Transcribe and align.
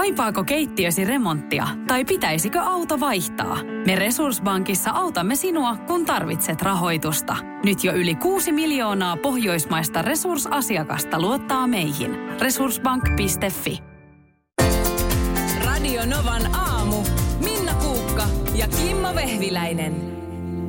Kaipaako 0.00 0.44
keittiösi 0.44 1.04
remonttia 1.04 1.68
tai 1.86 2.04
pitäisikö 2.04 2.60
auto 2.60 3.00
vaihtaa? 3.00 3.58
Me 3.86 3.96
Resurssbankissa 3.96 4.90
autamme 4.90 5.36
sinua, 5.36 5.76
kun 5.76 6.06
tarvitset 6.06 6.62
rahoitusta. 6.62 7.36
Nyt 7.64 7.84
jo 7.84 7.92
yli 7.92 8.14
6 8.14 8.52
miljoonaa 8.52 9.16
pohjoismaista 9.16 10.02
resursasiakasta 10.02 11.20
luottaa 11.20 11.66
meihin. 11.66 12.16
Resurssbank.fi 12.40 13.78
Radio 15.64 16.06
Novan 16.06 16.54
aamu. 16.54 16.96
Minna 17.44 17.74
Kuukka 17.74 18.24
ja 18.54 18.68
Kimmo 18.68 19.14
Vehviläinen. 19.14 19.94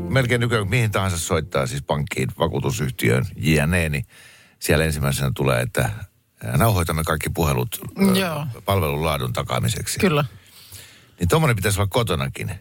melkein 0.10 0.42
nykyään 0.42 0.70
mihin 0.70 0.92
tahansa 0.92 1.18
soittaa 1.18 1.68
siis 1.68 1.84
pankkiin, 1.84 2.30
vakuutusyhtiöön, 2.40 3.26
jne, 3.36 3.90
niin 3.90 4.04
siellä 4.60 4.86
ensimmäisenä 4.86 5.32
tulee, 5.36 5.62
että 5.62 5.90
nauhoitamme 6.58 7.04
kaikki 7.04 7.30
puhelut 7.30 7.82
Joo. 8.20 8.48
palvelun 8.66 9.06
laadun 9.06 9.34
takaamiseksi. 9.34 10.00
Kyllä. 10.00 10.26
Niin 11.20 11.28
tuommoinen 11.30 11.56
pitäisi 11.56 11.80
olla 11.80 11.90
kotonakin. 11.90 12.52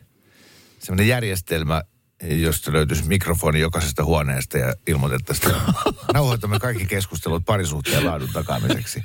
Sellainen 0.79 1.09
järjestelmä, 1.09 1.83
josta 2.23 2.73
löytyisi 2.73 3.05
mikrofoni 3.05 3.61
jokaisesta 3.61 4.05
huoneesta 4.05 4.59
ja 4.59 4.75
ilmoitettaisiin, 4.87 5.51
että 5.51 5.73
nauhoitamme 6.15 6.59
kaikki 6.59 6.87
keskustelut 6.87 7.45
parisuhteen 7.45 8.07
laadun 8.07 8.31
takaamiseksi. 8.33 9.03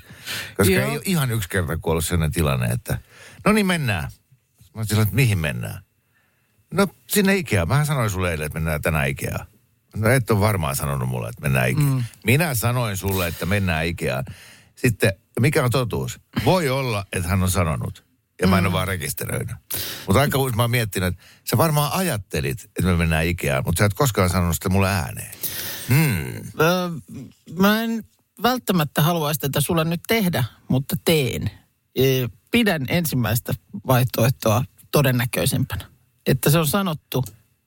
Koska 0.58 0.74
Joo. 0.74 0.90
ei 0.90 0.92
ole 0.92 1.02
ihan 1.06 1.32
yksi 1.32 1.50
kerta 1.50 1.78
kuollut 1.78 2.06
sellainen 2.06 2.32
tilanne, 2.32 2.68
että 2.68 2.98
no 3.46 3.52
niin 3.52 3.66
mennään. 3.66 4.12
Mä 4.74 4.82
olisin 4.82 5.02
että 5.02 5.16
mihin 5.16 5.38
mennään? 5.38 5.84
No 6.74 6.88
sinne 7.08 7.36
Ikeaan. 7.36 7.68
Mähän 7.68 7.86
sanoin 7.86 8.10
sulle 8.10 8.32
eilen, 8.32 8.46
että 8.46 8.60
mennään 8.60 8.82
tänään 8.82 9.10
Ikeaan. 9.10 9.46
No 9.96 10.10
et 10.10 10.32
ole 10.32 10.40
varmaan 10.40 10.76
sanonut 10.76 11.10
mulle, 11.10 11.30
että 11.30 11.42
mennään 11.42 11.70
Ikeaan. 11.70 11.94
Mm. 11.94 12.04
Minä 12.26 12.56
sanoin 12.56 12.98
sulle, 12.98 13.28
että 13.28 13.46
mennään 13.46 13.86
Ikeaan. 13.86 14.26
Sitten, 14.76 15.14
mikä 15.40 15.64
on 15.64 15.72
totuus? 15.72 16.20
Voi 16.46 16.70
olla, 16.70 17.06
että 17.14 17.30
hän 17.30 17.44
on 17.44 17.52
sanonut. 17.52 18.06
Ja 18.42 18.48
mä 18.48 18.58
en 18.58 18.66
ole 18.66 18.74
vaan 18.74 18.88
rekisteröinyt. 18.88 19.56
Mutta 20.08 20.22
aika 20.22 20.38
usein 20.38 20.56
mä 20.56 20.64
oon 20.64 20.72
miettinyt, 20.72 21.08
että 21.08 21.24
sä 21.50 21.58
varmaan 21.58 21.92
ajattelit, 21.94 22.64
että 22.64 22.82
me 22.82 22.96
mennään 22.96 23.26
Ikeaan, 23.26 23.64
mutta 23.66 23.80
sä 23.80 23.86
et 23.86 23.94
koskaan 23.94 24.30
sanonut 24.30 24.56
sitä 24.56 24.70
mulle 24.70 24.90
ääneen. 24.90 25.36
Hmm. 25.90 26.36
Öö, 26.60 26.90
mä 27.60 27.84
en 27.84 28.04
välttämättä 28.44 29.02
haluaisi 29.02 29.40
tätä 29.40 29.62
sulle 29.62 29.84
nyt 29.84 30.02
tehdä, 30.08 30.44
mutta 30.68 30.96
teen. 31.06 31.52
Ee, 31.96 32.30
Pidän 32.52 32.86
ensimmäistä 32.90 33.54
vaihtoehtoa 33.88 34.64
todennäköisempänä. 34.92 35.86
Että 36.26 36.50
se 36.50 36.60
on 36.60 36.68
sanottu, 36.68 37.24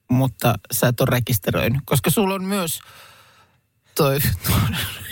mutta 0.09 0.55
sä 0.71 0.87
et 0.87 1.01
ole 1.01 1.07
rekisteröinyt. 1.11 1.81
Koska 1.85 2.09
sulla 2.09 2.35
on 2.35 2.43
myös 2.43 2.79
toi, 3.95 4.19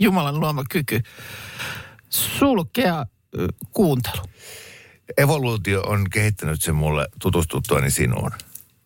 Jumalan 0.00 0.40
luoma 0.40 0.64
kyky 0.70 1.00
sulkea 2.10 3.06
kuuntelu. 3.70 4.22
Evoluutio 5.18 5.82
on 5.82 6.10
kehittänyt 6.10 6.62
sen 6.62 6.74
mulle 6.74 7.08
tutustuttuani 7.22 7.90
sinuun. 7.90 8.30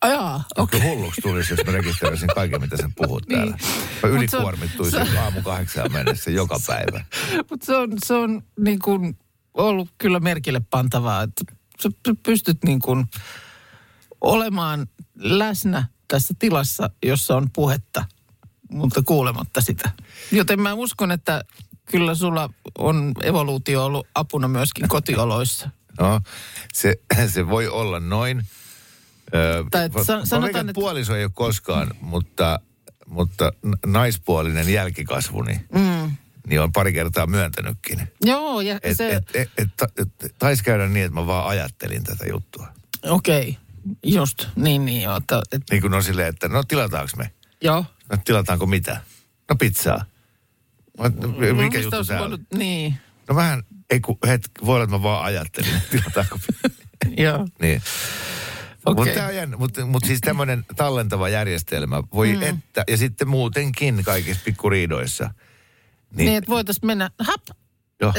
Ajaa, 0.01 0.43
Okay. 0.57 0.79
Hulluksi 0.81 1.21
tulisi, 1.21 1.53
jos 1.53 1.65
mä 1.65 1.71
rekisteröisin 1.71 2.29
kaiken, 2.35 2.61
mitä 2.61 2.77
sen 2.77 2.93
puhut 2.95 3.23
täällä. 3.27 3.51
Mä 3.51 3.57
Niin. 3.57 3.71
Mut 3.81 3.99
se 4.01 4.07
on- 4.07 4.13
ylikuormittuisin 4.17 5.17
aamu 5.17 5.41
kahdeksaan 5.41 5.91
mennessä 5.91 6.31
joka 6.31 6.59
päivä. 6.67 7.05
Mutta 7.49 7.65
se 7.65 7.75
on, 7.75 7.89
se 8.05 8.13
on 8.13 8.43
niin 8.59 8.79
kuin 8.79 9.17
ollut 9.53 9.89
kyllä 9.97 10.19
merkille 10.19 10.61
pantavaa, 10.69 11.23
että 11.23 11.43
sä 11.83 11.89
py- 12.09 12.15
pystyt 12.23 12.57
niin 12.63 12.79
kuin 12.79 13.05
olemaan 14.21 14.87
läsnä 15.19 15.87
tässä 16.07 16.33
tilassa, 16.39 16.89
jossa 17.05 17.35
on 17.37 17.47
puhetta, 17.53 18.05
mutta 18.71 19.01
kuulematta 19.05 19.61
sitä. 19.61 19.91
Joten 20.31 20.61
mä 20.61 20.73
uskon, 20.73 21.11
että 21.11 21.43
kyllä 21.85 22.15
sulla 22.15 22.49
on 22.77 23.11
evoluutio 23.23 23.85
ollut 23.85 24.07
apuna 24.15 24.47
myöskin 24.47 24.87
kotioloissa. 24.87 25.69
No, 25.99 26.21
se, 26.73 26.95
se 27.27 27.47
voi 27.49 27.67
olla 27.67 27.99
noin. 27.99 28.43
Öö, 29.33 29.63
Tai 29.71 29.93
va- 29.93 30.03
sanotaan, 30.03 30.41
veikkaan, 30.41 30.69
että- 30.69 30.79
puoliso 30.79 31.15
ei 31.15 31.23
ole 31.23 31.31
koskaan, 31.33 31.91
mutta, 32.01 32.59
mutta 33.07 33.51
naispuolinen 33.85 34.69
jälkikasvuni, 34.73 35.61
Mm. 35.75 36.11
niin 36.47 36.61
on 36.61 36.71
pari 36.71 36.93
kertaa 36.93 37.27
myöntänytkin. 37.27 38.07
Joo, 38.23 38.61
ja 38.61 38.79
Et, 38.83 38.97
se, 38.97 39.09
et, 39.11 39.29
et, 39.35 39.49
et, 39.57 39.69
et, 40.23 40.35
taisi 40.39 40.63
käydä 40.63 40.87
niin, 40.87 41.05
että 41.05 41.19
mä 41.19 41.27
vaan 41.27 41.47
ajattelin 41.47 42.03
tätä 42.03 42.25
juttua. 42.29 42.67
okei, 43.09 43.49
okay. 43.49 43.93
just, 44.03 44.47
niin, 44.55 44.85
niin, 44.85 45.01
joo, 45.01 45.17
että, 45.17 45.41
et, 45.51 45.61
Niin 45.71 45.81
kuin 45.81 45.93
on 45.93 46.03
silleen, 46.03 46.27
että 46.27 46.47
no 46.47 46.63
tilataanko 46.63 47.11
me? 47.17 47.31
joo. 47.61 47.85
No 48.11 48.17
tilataanko 48.25 48.65
mitä? 48.65 49.01
No 49.49 49.55
pizzaa. 49.55 50.05
No, 50.97 51.09
mikä 51.63 51.79
juttu 51.79 52.05
tää 52.05 52.21
on? 52.21 52.45
Niin, 52.57 52.95
No 53.29 53.35
vähän, 53.35 53.63
ei 53.89 53.99
kun, 53.99 54.17
het, 54.27 54.49
voi 54.65 54.75
olla, 54.75 54.83
että 54.83 54.95
mä 54.95 55.03
vaan 55.03 55.25
ajattelin, 55.25 55.75
että 55.75 55.89
tilataanko 55.91 56.39
joo. 57.17 57.47
Niin. 57.61 57.81
Okei. 58.85 59.15
Mutta 59.47 59.57
mutta 59.57 59.85
mut 59.85 60.03
siis 60.05 60.21
tämmöinen 60.21 60.65
tallentava 60.75 61.29
järjestelmä 61.29 62.03
voi 62.13 62.33
mm. 62.35 62.41
että, 62.41 62.83
ja 62.87 62.97
sitten 62.97 63.27
muutenkin 63.27 64.03
kaikissa 64.03 64.41
pikkuriidoissa. 64.45 65.23
Niin, 66.15 66.25
niin 66.25 66.37
että 66.37 66.49
voitaisiin 66.49 66.85
mennä, 66.87 67.09
hap, 67.19 67.41
Joo, 68.01 68.13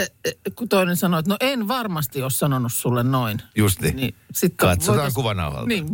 kun 0.57 0.69
toinen 0.69 0.97
sanoi, 0.97 1.21
että 1.21 1.31
no 1.31 1.37
en 1.41 1.69
varmasti 1.69 2.23
ole 2.23 2.31
sanonut 2.31 2.73
sulle 2.73 3.03
noin. 3.03 3.43
just 3.57 3.81
niin. 3.81 3.97
Niin, 3.97 4.15
sit 4.33 4.55
Katsotaan 4.57 4.97
voitais- 4.99 5.15
kuvanauhalta. 5.15 5.69
Niin, 5.69 5.87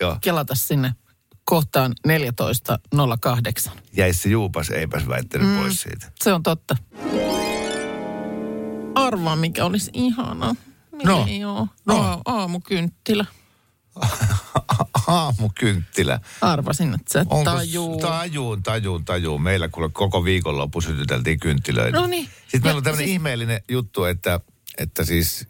Joo. 0.00 0.18
kelata 0.20 0.54
sinne 0.54 0.94
kohtaan 1.44 1.94
14.08. 2.08 3.70
Jäisi 3.96 4.18
se 4.22 4.28
juupas, 4.28 4.70
eipäs 4.70 5.08
väittänyt 5.08 5.48
mm. 5.48 5.56
pois 5.56 5.80
siitä. 5.82 6.12
Se 6.24 6.32
on 6.32 6.42
totta. 6.42 6.76
Arvaa, 8.94 9.36
mikä 9.36 9.64
olisi 9.64 9.90
ihana. 9.94 10.54
No. 11.04 11.24
Ei 11.28 11.44
oo. 11.44 11.68
No. 11.86 11.96
Aa- 12.02 12.20
Aamukynttilä. 12.24 13.24
Aamukynttilä. 15.06 16.20
Arvasin, 16.40 16.94
että 16.94 17.12
sä 17.12 17.20
Onko 17.28 17.44
tajuu. 17.44 17.98
tajuun, 18.00 18.62
tajuun, 18.62 19.04
tajuun. 19.04 19.42
Meillä 19.42 19.68
kuule 19.68 19.88
koko 19.90 20.24
viikonloppu 20.24 20.80
sytyteltiin 20.80 21.40
kynttilöitä. 21.40 21.98
No 22.00 22.06
niin. 22.06 22.28
Sitten 22.42 22.62
meillä 22.62 22.78
on 22.78 22.84
tämmöinen 22.84 23.06
siis- 23.06 23.14
ihmeellinen 23.14 23.60
juttu, 23.68 24.04
että, 24.04 24.40
että 24.78 25.04
siis 25.04 25.48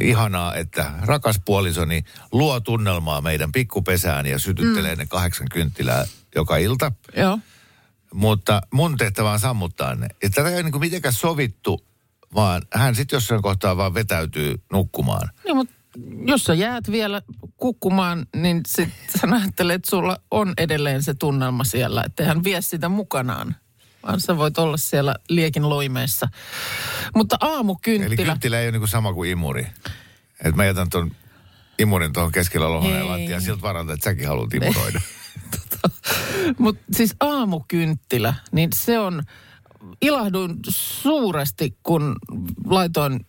ihanaa, 0.00 0.54
että 0.54 0.90
rakas 1.00 1.40
puolisoni 1.44 2.04
luo 2.32 2.60
tunnelmaa 2.60 3.20
meidän 3.20 3.52
pikkupesään 3.52 4.26
ja 4.26 4.38
sytyttelee 4.38 4.94
mm. 4.94 4.98
ne 4.98 5.06
kahdeksan 5.06 5.46
kynttilää 5.52 6.04
joka 6.34 6.56
ilta. 6.56 6.92
Joo. 7.16 7.38
Mutta 8.14 8.60
mun 8.72 8.96
tehtävä 8.96 9.32
on 9.32 9.40
sammuttaa 9.40 9.94
ne. 9.94 10.08
Ja 10.22 10.30
tätä 10.30 10.48
ei 10.48 10.54
ole 10.54 10.62
niin 10.62 10.80
mitenkään 10.80 11.14
sovittu, 11.14 11.86
vaan 12.34 12.62
hän 12.74 12.94
sitten 12.94 13.16
jossain 13.16 13.42
kohtaa 13.42 13.76
vaan 13.76 13.94
vetäytyy 13.94 14.62
nukkumaan. 14.72 15.28
Niin, 15.44 15.56
mutta 15.56 15.74
jos 16.26 16.44
sä 16.44 16.54
jäät 16.54 16.90
vielä 16.90 17.22
kukkumaan, 17.56 18.26
niin 18.36 18.60
sit 18.66 18.88
sä 19.20 19.28
ajattelet, 19.32 19.74
että 19.74 19.90
sulla 19.90 20.18
on 20.30 20.54
edelleen 20.58 21.02
se 21.02 21.14
tunnelma 21.14 21.64
siellä, 21.64 22.02
että 22.06 22.24
hän 22.24 22.44
vie 22.44 22.60
sitä 22.60 22.88
mukanaan. 22.88 23.56
Vaan 24.02 24.20
sä 24.20 24.36
voit 24.36 24.58
olla 24.58 24.76
siellä 24.76 25.14
liekin 25.28 25.68
loimeessa. 25.68 26.28
Mutta 27.14 27.36
Eli 27.40 27.50
aamukynttilä. 27.50 28.16
kynttilä 28.26 28.60
ei 28.60 28.64
ole 28.66 28.72
niin 28.72 28.80
kuin 28.80 28.88
sama 28.88 29.14
kuin 29.14 29.30
imuri. 29.30 29.66
Että 30.44 30.56
mä 30.56 30.64
jätän 30.64 30.90
ton 30.90 31.10
imurin 31.78 32.12
tuohon 32.12 32.32
keskellä 32.32 32.66
Ei. 32.66 33.04
lattiaan 33.04 33.42
siltä 33.42 33.62
varalta, 33.62 33.92
että 33.92 34.04
säkin 34.04 34.28
haluat 34.28 34.54
imuroida. 34.54 35.00
Mutta 36.58 36.82
siis 36.92 37.14
aamukynttilä, 37.20 38.34
niin 38.52 38.70
se 38.74 38.98
on, 38.98 39.22
ilahduin 40.02 40.56
suuresti, 40.68 41.76
kun 41.82 42.16
laitoin 42.66 43.26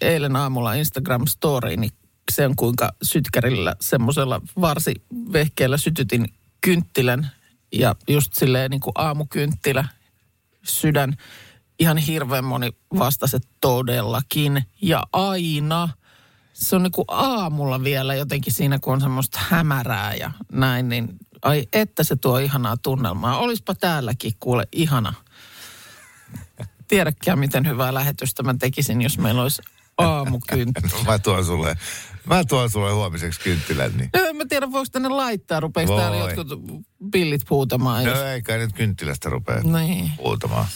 eilen 0.00 0.36
aamulla 0.36 0.74
Instagram-storiini 0.74 1.88
sen, 2.32 2.56
kuinka 2.56 2.92
sytkärillä 3.02 3.76
semmoisella 3.80 4.40
varsivehkeellä 4.60 5.76
sytytin 5.76 6.34
kynttilän 6.60 7.30
ja 7.72 7.94
just 8.08 8.34
silleen 8.34 8.70
niin 8.70 8.80
kuin 8.80 8.92
aamukynttilä, 8.94 9.84
sydän. 10.64 11.16
Ihan 11.78 11.96
hirveän 11.96 12.44
moni 12.44 12.70
vastasi, 12.98 13.36
että 13.36 13.48
todellakin 13.60 14.64
ja 14.82 15.02
aina. 15.12 15.88
Se 16.52 16.76
on 16.76 16.82
niin 16.82 16.92
kuin 16.92 17.04
aamulla 17.08 17.84
vielä 17.84 18.14
jotenkin 18.14 18.52
siinä, 18.52 18.78
kun 18.78 18.92
on 18.92 19.00
semmoista 19.00 19.38
hämärää 19.42 20.14
ja 20.14 20.30
näin, 20.52 20.88
niin 20.88 21.08
ai 21.42 21.68
että 21.72 22.04
se 22.04 22.16
tuo 22.16 22.38
ihanaa 22.38 22.76
tunnelmaa. 22.76 23.38
Olispa 23.38 23.74
täälläkin 23.74 24.32
kuule 24.40 24.68
ihana. 24.72 25.14
Tiedäkään, 26.88 27.38
miten 27.38 27.66
hyvää 27.66 27.94
lähetystä 27.94 28.42
mä 28.42 28.54
tekisin, 28.54 29.02
jos 29.02 29.18
meillä 29.18 29.42
olisi 29.42 29.62
aamukynttilä. 29.98 31.02
mä 31.06 31.18
tuon 31.18 31.44
sulle, 31.44 31.76
mä 32.26 32.44
tuon 32.44 32.70
sulle 32.70 32.92
huomiseksi 32.92 33.40
kynttilän. 33.40 33.92
Niin. 33.96 34.10
No 34.16 34.20
en 34.28 34.36
mä 34.36 34.44
tiedä, 34.48 34.72
voiko 34.72 34.86
tänne 34.92 35.08
laittaa, 35.08 35.60
rupeeko 35.60 35.96
täällä 35.96 36.16
jotkut 36.16 36.48
pillit 37.12 37.42
puutamaan. 37.48 38.04
jos- 38.04 38.18
No 38.18 38.24
ei 38.24 38.42
kai 38.42 38.58
nyt 38.58 38.72
kynttilästä 38.72 39.30
rupea 39.30 39.60
Niin. 39.62 40.10
huutamaan. 40.18 40.66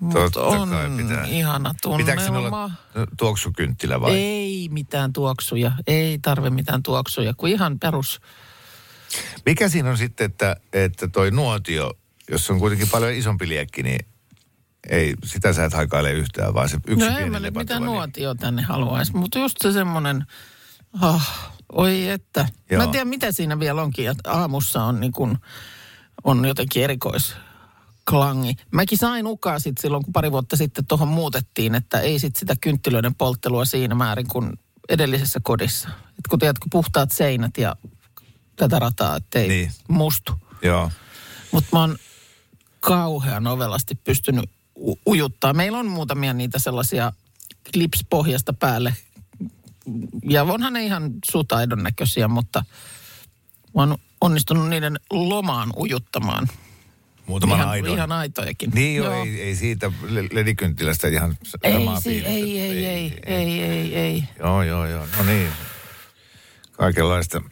Mutta 0.00 0.42
on 0.44 0.68
kai 0.68 0.90
pitää. 0.96 1.24
ihana 1.26 1.74
Pitääkö 1.96 2.22
tunnelma. 2.22 2.64
olla 2.64 3.06
tuoksukynttilä 3.18 4.00
vai? 4.00 4.14
Ei 4.16 4.68
mitään 4.72 5.12
tuoksuja, 5.12 5.72
ei 5.86 6.18
tarvi 6.22 6.50
mitään 6.50 6.82
tuoksuja, 6.82 7.34
kuin 7.36 7.52
ihan 7.52 7.78
perus. 7.78 8.20
Mikä 9.46 9.68
siinä 9.68 9.90
on 9.90 9.98
sitten, 9.98 10.24
että, 10.24 10.56
että 10.72 11.08
toi 11.08 11.30
nuotio, 11.30 11.92
jos 12.30 12.50
on 12.50 12.58
kuitenkin 12.58 12.88
paljon 12.88 13.12
isompi 13.12 13.48
liekki, 13.48 13.82
niin 13.82 14.06
ei, 14.88 15.14
sitä 15.24 15.52
sä 15.52 15.64
et 15.64 15.72
haikaile 15.72 16.12
yhtään, 16.12 16.54
vaan 16.54 16.68
se 16.68 16.76
yksi 16.86 17.04
No 17.04 17.10
pieni 17.10 17.22
en 17.22 17.32
mä 17.32 17.40
nyt 17.40 17.54
mitään 17.54 17.82
niin- 17.82 17.86
nuotio 17.86 18.34
tänne 18.34 18.62
haluaisi, 18.62 19.12
mutta 19.16 19.38
just 19.38 19.56
se 19.62 19.72
semmoinen, 19.72 20.26
oh, 21.02 21.22
oi 21.72 22.08
että. 22.08 22.48
Joo. 22.70 22.78
Mä 22.78 22.84
en 22.84 22.90
tiedä, 22.90 23.04
mitä 23.04 23.32
siinä 23.32 23.58
vielä 23.58 23.82
onkin, 23.82 24.10
että 24.10 24.32
aamussa 24.32 24.84
on 24.84 25.00
niin 25.00 25.12
kuin, 25.12 25.38
on 26.24 26.44
jotenkin 26.44 26.84
erikoisklangi. 26.84 28.56
Mäkin 28.72 28.98
sain 28.98 29.26
ukaa 29.26 29.58
sit 29.58 29.78
silloin, 29.78 30.04
kun 30.04 30.12
pari 30.12 30.32
vuotta 30.32 30.56
sitten 30.56 30.86
tuohon 30.86 31.08
muutettiin, 31.08 31.74
että 31.74 32.00
ei 32.00 32.18
sit 32.18 32.36
sitä 32.36 32.54
kynttilöiden 32.60 33.14
polttelua 33.14 33.64
siinä 33.64 33.94
määrin 33.94 34.28
kuin 34.28 34.52
edellisessä 34.88 35.40
kodissa. 35.42 35.88
Et 35.88 36.26
kun 36.30 36.38
tiedätkö, 36.38 36.66
puhtaat 36.72 37.12
seinät 37.12 37.58
ja 37.58 37.76
tätä 38.56 38.78
rataa, 38.78 39.16
ettei. 39.16 39.48
Niin. 39.48 39.72
mustu. 39.88 40.32
Joo. 40.62 40.90
Mutta 41.52 41.68
mä 41.72 41.80
oon 41.80 41.96
kauhean 42.80 43.46
ovelasti 43.46 43.94
pystynyt 43.94 44.50
u- 44.76 45.00
ujuttaa. 45.06 45.52
Meillä 45.52 45.78
on 45.78 45.86
muutamia 45.86 46.32
niitä 46.34 46.58
sellaisia 46.58 47.12
klipspohjasta 47.74 48.52
päälle. 48.52 48.96
Ja 50.28 50.42
onhan 50.42 50.72
ne 50.72 50.84
ihan 50.84 51.10
sutaidon 51.30 51.82
näköisiä, 51.82 52.28
mutta 52.28 52.64
oon 53.74 53.98
onnistunut 54.20 54.68
niiden 54.68 55.00
lomaan 55.10 55.72
ujuttamaan. 55.78 56.48
Muutaman 57.26 57.56
ihan, 57.58 57.68
aidon. 57.68 57.94
ihan 57.94 58.12
aitojakin. 58.12 58.70
Niin 58.74 58.96
joo, 58.96 59.22
ei, 59.24 59.42
ei 59.42 59.56
siitä 59.56 59.92
le- 60.08 60.28
ledikynttilästä 60.32 61.08
ihan 61.08 61.38
s- 61.44 61.56
ei, 61.62 61.72
samaa 61.72 62.00
si- 62.00 62.08
fiilistä. 62.08 62.30
ei, 62.30 62.60
ei, 62.60 62.86
ei, 62.86 63.18
ei, 63.26 63.62
ei, 63.62 63.94
ei. 63.96 64.24
Joo, 64.38 64.62
joo, 64.62 64.86
joo. 64.86 65.06
No 65.18 65.24
niin. 65.24 65.48
Kaikenlaista. 66.72 67.42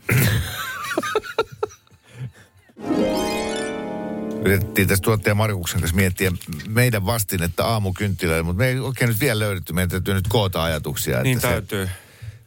Yritettiin 4.45 4.89
tässä 4.89 5.03
tuottaja 5.03 5.35
Markuksen 5.35 5.81
kanssa 5.81 5.97
miettiä 5.97 6.33
meidän 6.69 7.07
vastinetta 7.07 7.65
aamukynttilöille, 7.65 8.43
mutta 8.43 8.59
me 8.59 8.67
ei 8.69 8.79
oikein 8.79 9.09
nyt 9.09 9.21
vielä 9.21 9.39
löydetty. 9.39 9.73
Meidän 9.73 9.91
täytyy 9.91 10.15
nyt 10.15 10.29
koota 10.29 10.65
ajatuksia. 10.65 11.23
Niin 11.23 11.37
että 11.37 11.49
täytyy. 11.49 11.87
Se, 11.87 11.93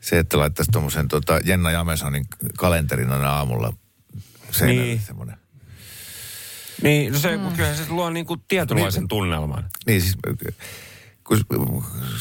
se, 0.02 0.20
että 0.20 0.38
laittaisi 0.38 0.72
tuommoisen 0.72 1.08
tota, 1.08 1.40
Jenna 1.46 1.72
Jamesonin 1.72 2.26
kalenterin 2.58 3.12
aina 3.12 3.30
aamulla 3.32 3.74
seinälle 4.52 4.82
Niin. 4.84 5.02
semmoinen. 5.08 5.38
Niin, 6.82 7.14
no 7.14 7.20
se, 7.20 7.38
mm. 7.38 7.52
kyllähän 7.52 7.78
se 7.78 7.84
luo 7.90 8.10
niinku 8.10 8.38
tietynlaisen 8.48 9.08
tunnelman. 9.08 9.66
Niin 9.88 10.02
siis, 10.02 10.18
kun 11.24 11.38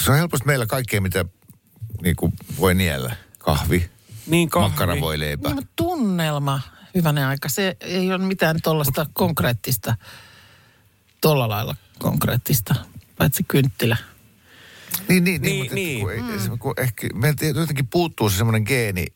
se 0.04 0.10
on 0.10 0.16
helposti 0.16 0.46
meillä 0.46 0.66
kaikkea, 0.66 1.00
mitä 1.00 1.24
niin 2.02 2.16
kuin 2.16 2.32
voi 2.60 2.74
niellä. 2.74 3.16
Kahvi, 3.38 3.90
Niin 4.26 4.50
kahvi. 4.50 4.68
makkaravoileipä. 4.68 5.48
Niin, 5.48 5.54
mutta 5.56 5.70
tunnelma, 5.76 6.60
hyvänen 6.94 7.26
aika, 7.26 7.48
se 7.48 7.76
ei 7.80 8.12
ole 8.12 8.24
mitään 8.24 8.56
tuollaista 8.62 9.06
konkreettista, 9.12 9.94
tuolla 11.20 11.48
lailla 11.48 11.76
konkreettista, 11.98 12.74
paitsi 13.18 13.44
kynttilä. 13.48 13.96
Niin, 15.08 15.24
niin, 15.24 15.42
niin, 15.42 15.52
Niin, 15.52 15.58
mutta 15.62 15.74
niin. 15.74 16.00
Kun, 16.00 16.12
ei- 16.12 16.40
se- 16.40 16.50
kun 16.58 16.74
ehkä 16.76 17.08
meiltä 17.14 17.46
jotenkin 17.46 17.86
puuttuu 17.86 18.30
se 18.30 18.36
semmoinen 18.36 18.62
geeni, 18.66 19.06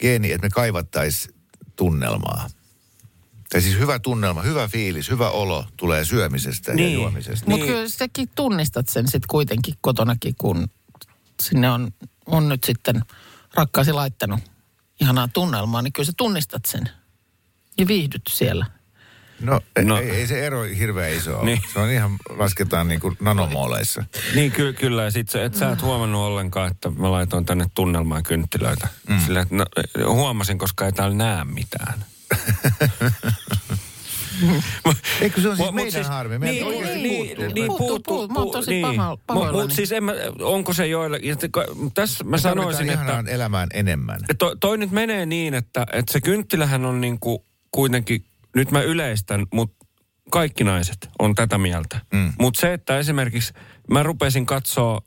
geeni, 0.00 0.32
että 0.32 0.46
me 0.46 0.50
kaivattaisiin 0.50 1.34
tunnelmaa. 1.76 2.48
Tai 3.50 3.62
siis 3.62 3.78
hyvä 3.78 3.98
tunnelma, 3.98 4.42
hyvä 4.42 4.68
fiilis, 4.68 5.10
hyvä 5.10 5.30
olo 5.30 5.66
tulee 5.76 6.04
syömisestä 6.04 6.70
ja 6.70 6.76
Niin. 6.76 6.94
juomisesta. 6.94 7.50
Mutta 7.50 7.64
Niin. 7.64 7.74
kyllä 7.76 7.88
säkin 7.88 8.28
tunnistat 8.34 8.88
sen 8.88 9.06
sitten 9.06 9.28
kuitenkin 9.30 9.74
kotonakin, 9.80 10.34
kun 10.38 10.68
sinne 11.42 11.70
on, 11.70 11.90
on 12.26 12.48
nyt 12.48 12.64
sitten 12.64 13.00
rakkaasi 13.54 13.92
laittanut 13.92 14.40
ihanaa 15.00 15.28
tunnelmaa, 15.28 15.82
niin 15.82 15.92
kyllä 15.92 16.06
sä 16.06 16.12
tunnistat 16.16 16.64
sen. 16.64 16.90
Ja 17.78 17.88
viihdyt 17.88 18.22
siellä. 18.28 18.66
No, 19.40 19.60
no. 19.84 19.98
Ei, 19.98 20.10
ei 20.10 20.26
se 20.26 20.46
ero 20.46 20.62
hirveän 20.62 21.12
iso 21.12 21.38
ole. 21.38 21.44
Niin. 21.44 21.62
Se 21.72 21.78
on 21.78 21.90
ihan, 21.90 22.16
lasketaan 22.28 22.88
niin 22.88 23.00
kuin 23.00 23.16
nanomooleissa. 23.20 24.04
Niin 24.34 24.52
ky- 24.52 24.72
kyllä, 24.72 25.04
ja 25.04 25.10
sit 25.10 25.28
se, 25.28 25.44
et 25.44 25.54
sä 25.54 25.70
et 25.70 25.82
huomannut 25.82 26.22
ollenkaan, 26.22 26.70
että 26.70 26.90
mä 26.90 27.10
laitoin 27.10 27.44
tänne 27.44 27.66
tunnelmaan 27.74 28.22
kynttilöitä. 28.22 28.88
Mm. 29.08 29.20
Sillä, 29.20 29.40
että 29.40 29.54
no, 29.54 29.64
huomasin, 30.14 30.58
koska 30.58 30.86
ei 30.86 30.92
täällä 30.92 31.16
näe 31.16 31.44
mitään. 31.44 32.04
Eikö 35.20 35.40
se 35.40 35.48
on 35.48 35.56
siis 35.56 35.68
Mut- 35.68 35.74
meidän 35.74 36.04
harmi? 36.04 36.38
Meidän 36.38 36.54
niin, 36.54 36.66
oikeasti 36.66 37.02
niin, 37.02 37.26
puuttuu. 37.26 37.54
niin, 37.54 37.66
Puuttuu, 37.66 37.88
puuttuu, 37.88 38.16
puuttuu. 38.18 38.28
Mä 38.34 38.40
oon 38.40 38.50
tosi 38.50 38.70
niin. 38.70 38.86
pahoillani. 39.26 39.58
Mutta 39.62 39.76
siis 39.76 39.92
en 39.92 40.04
mä, 40.04 40.12
onko 40.40 40.72
se 40.72 40.86
joille, 40.86 41.20
ja 41.22 41.36
te- 41.36 41.50
ko- 41.58 41.90
tässä 41.94 42.24
mä 42.24 42.38
sanoisin, 42.38 42.90
että 42.90 43.24
elämään 43.28 43.68
enemmän. 43.74 44.20
to, 44.38 44.56
toi 44.56 44.78
nyt 44.78 44.90
menee 44.90 45.26
niin, 45.26 45.54
että, 45.54 45.86
että 45.92 46.12
se 46.12 46.20
kynttilähän 46.20 46.84
on 46.84 47.00
niinku 47.00 47.44
kuitenkin, 47.70 48.24
nyt 48.56 48.70
mä 48.70 48.82
yleistän, 48.82 49.46
mutta 49.52 49.86
kaikki 50.30 50.64
naiset 50.64 51.08
on 51.18 51.34
tätä 51.34 51.58
mieltä. 51.58 52.00
Mm. 52.12 52.32
Mutta 52.38 52.60
se, 52.60 52.72
että 52.72 52.98
esimerkiksi 52.98 53.52
mä 53.90 54.02
rupesin 54.02 54.46
katsoa 54.46 55.00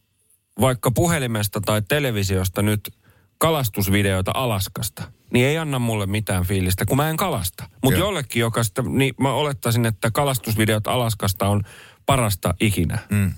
vaikka 0.62 0.92
puhelimesta 0.92 1.62
tai 1.62 1.82
televisiosta 1.88 2.62
nyt 2.62 2.94
kalastusvideoita 3.38 4.32
Alaskasta, 4.36 5.12
niin 5.34 5.46
ei 5.48 5.58
anna 5.58 5.80
mulle 5.80 6.06
mitään 6.06 6.46
fiilistä, 6.46 6.86
kun 6.86 6.98
mä 6.98 7.10
en 7.10 7.18
kalasta. 7.18 7.70
Mutta 7.84 8.00
Joo. 8.00 8.08
jollekin, 8.08 8.40
joka 8.40 8.64
sitä, 8.64 8.82
niin 8.82 9.14
mä 9.20 9.34
olettaisin, 9.34 9.86
että 9.86 10.12
kalastusvideot 10.12 10.88
Alaskasta 10.88 11.48
on 11.48 11.64
parasta 12.06 12.54
ikinä. 12.60 13.00
Mm. 13.10 13.34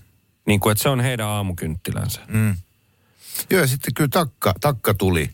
Niin 0.48 0.60
kuin, 0.60 0.72
että 0.72 0.82
se 0.82 0.90
on 0.90 1.00
heidän 1.00 1.28
aamukynttilänsä. 1.28 2.22
Mm. 2.28 2.56
Joo, 3.50 3.62
ja 3.62 3.68
sitten 3.68 3.94
kyllä 3.94 4.10
takka, 4.10 4.54
takka 4.62 4.94
tuli. 4.94 5.30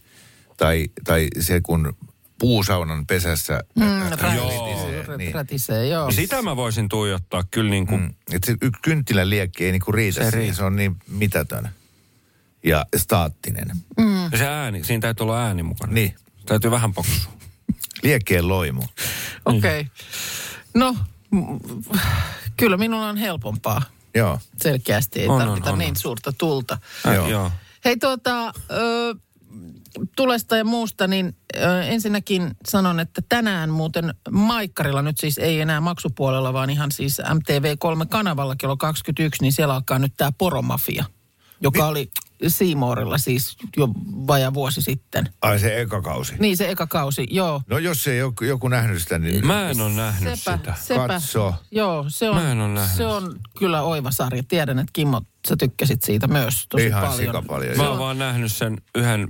Tai, 0.58 0.88
tai 1.04 1.28
se, 1.40 1.62
kun 1.62 1.96
puusaunan 2.40 3.06
pesässä 3.06 3.60
Mm, 3.76 4.02
äh, 4.02 4.12
rätisee, 4.12 5.02
rätisee, 5.02 5.18
niin. 5.18 5.34
rätisee, 5.36 5.88
joo. 5.88 6.12
Sitä 6.12 6.42
mä 6.42 6.56
voisin 6.56 6.90
tuijottaa 6.90 7.44
kyllä 7.52 7.70
niin 7.70 7.88
kuin, 7.88 8.02
mm. 8.02 8.14
Että 8.32 8.46
se 8.46 8.58
yksi 8.62 8.82
kynttilän 8.82 9.30
liekki 9.30 9.66
ei 9.66 9.72
niinku 9.72 9.92
riitä 9.92 10.24
Se 10.24 10.32
riitä. 10.38 10.54
se 10.56 10.64
on 10.64 10.76
niin 10.76 10.96
mitätön 11.08 11.70
ja 12.66 12.86
staattinen. 12.98 13.72
Ja 14.32 14.38
se 14.38 14.48
ääni, 14.48 14.84
siinä 14.84 15.02
täytyy 15.02 15.24
olla 15.24 15.42
ääni 15.44 15.64
mukana. 15.64 15.94
Niin. 15.94 16.16
Täytyy 16.46 16.72
vähän 16.72 16.94
poksua. 16.94 17.32
Liekkeen 18.04 18.48
loimu. 18.48 18.82
Okei. 19.46 19.60
Okay. 19.82 19.86
No, 20.74 20.96
m- 21.32 21.58
kyllä 22.58 22.78
minulla 22.78 23.10
on 23.10 23.18
helpompaa. 23.18 23.82
Joo. 24.16 24.40
Selkeästi 24.62 25.20
ei 25.22 25.28
On, 25.28 25.42
on, 25.42 25.48
tarvita 25.48 25.72
on, 25.72 25.80
niin 25.80 25.90
on. 25.90 25.96
suurta 25.96 26.34
tulta. 26.38 26.78
Äh, 27.08 27.14
Joo. 27.16 27.28
joo. 27.28 27.52
Hei 27.86 27.98
tuota, 27.98 28.48
ö, 28.72 29.16
tulesta 30.16 30.58
ja 30.58 30.66
muusta, 30.66 31.08
niin 31.08 31.36
ö, 31.56 31.84
ensinnäkin 31.84 32.52
sanon, 32.68 33.00
että 33.00 33.22
tänään 33.30 33.70
muuten 33.70 34.14
Maikkarilla 34.32 35.02
nyt 35.02 35.18
siis 35.18 35.38
ei 35.38 35.62
enää 35.62 35.82
maksupuolella, 35.82 36.54
vaan 36.54 36.70
ihan 36.70 36.92
siis 36.92 37.20
MTV3-kanavalla 37.20 38.56
kello 38.58 38.78
21, 38.78 39.42
niin 39.42 39.54
siellä 39.54 39.74
alkaa 39.74 40.00
nyt 40.00 40.14
tämä 40.18 40.32
poromafia, 40.38 41.06
joka 41.62 41.80
Mi- 41.84 41.88
oli 41.90 42.10
Seamorella 42.48 43.18
siis 43.18 43.56
jo 43.78 43.88
vaja 44.28 44.54
vuosi 44.54 44.82
sitten. 44.82 45.30
Ai 45.42 45.60
se 45.60 45.82
eka 45.82 46.02
kausi. 46.02 46.34
Niin 46.40 46.58
se 46.58 46.70
eka 46.70 46.88
kausi, 46.88 47.28
joo. 47.32 47.62
No 47.68 47.78
jos 47.78 48.08
ei 48.08 48.18
joku, 48.18 48.44
joku 48.44 48.68
nähnyt 48.68 49.02
sitä, 49.02 49.20
niin 49.20 49.48
Mä 49.48 49.70
en 49.70 49.82
ole 49.82 49.94
nähnyt 49.94 50.40
sitä. 50.40 50.60
Katso. 51.08 51.54
Joo, 51.72 52.06
se 52.08 52.30
on, 52.30 52.36
Mä 52.36 52.52
en 52.52 52.60
ole 52.62 52.74
nähnyt 52.74 52.98
se 52.98 53.06
on 53.06 53.40
kyllä 53.60 53.82
oiva 53.82 54.12
sarja. 54.12 54.44
Tiedän, 54.48 54.80
että 54.80 54.92
Kimmo, 54.94 55.22
sä 55.50 55.56
tykkäsit 55.60 56.04
siitä 56.04 56.28
myös 56.28 56.66
tosi 56.70 56.86
Ihan 56.86 57.02
paljon. 57.08 57.18
sikapaljon. 57.18 57.78
Mä 57.78 57.84
Joo. 57.84 57.90
oon 57.92 58.00
vaan 58.00 58.18
nähnyt 58.20 58.52
sen 58.52 58.78
yhden 58.96 59.28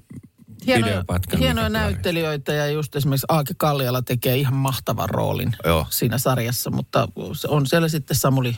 Hienoja, 0.68 0.86
videopätkän. 0.94 1.40
hienoja 1.40 1.70
näyttelijöitä 1.70 2.54
ja 2.54 2.68
just 2.68 2.96
esimerkiksi 2.96 3.26
Aake 3.30 3.54
Kalliala 3.58 4.02
tekee 4.02 4.38
ihan 4.38 4.54
mahtavan 4.54 5.10
roolin 5.10 5.56
Joo. 5.66 5.88
siinä 5.90 6.18
sarjassa, 6.18 6.72
mutta 6.72 7.08
se 7.34 7.48
on 7.48 7.68
siellä 7.68 7.88
sitten 7.90 8.18
Samuli 8.18 8.58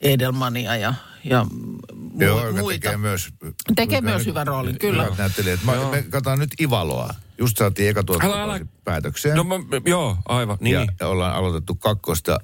Edelmania 0.00 0.76
ja, 0.76 0.94
ja 1.24 1.46
Joo, 2.26 2.46
joka 2.46 2.60
muita. 2.60 2.80
tekee 2.80 2.96
myös... 2.96 3.28
Tekee 3.76 4.00
myös 4.00 4.26
hyvän 4.26 4.46
roolin, 4.46 4.78
kyllä. 4.78 5.04
Hyvät 5.04 5.18
näyttelijät. 5.18 5.64
Mä, 5.64 5.72
me 5.90 6.02
katsotaan 6.02 6.38
nyt 6.38 6.50
Ivaloa. 6.60 7.10
Just 7.38 7.56
saatiin 7.58 7.88
eka 7.90 8.02
tuotanto 8.02 8.66
päätökseen. 8.84 9.36
No 9.36 9.44
mä, 9.44 9.54
joo, 9.86 10.16
aivan. 10.28 10.56
Niin. 10.60 10.88
Ja 11.00 11.08
ollaan 11.08 11.34
aloitettu 11.34 11.74
kakkosta. 11.74 12.38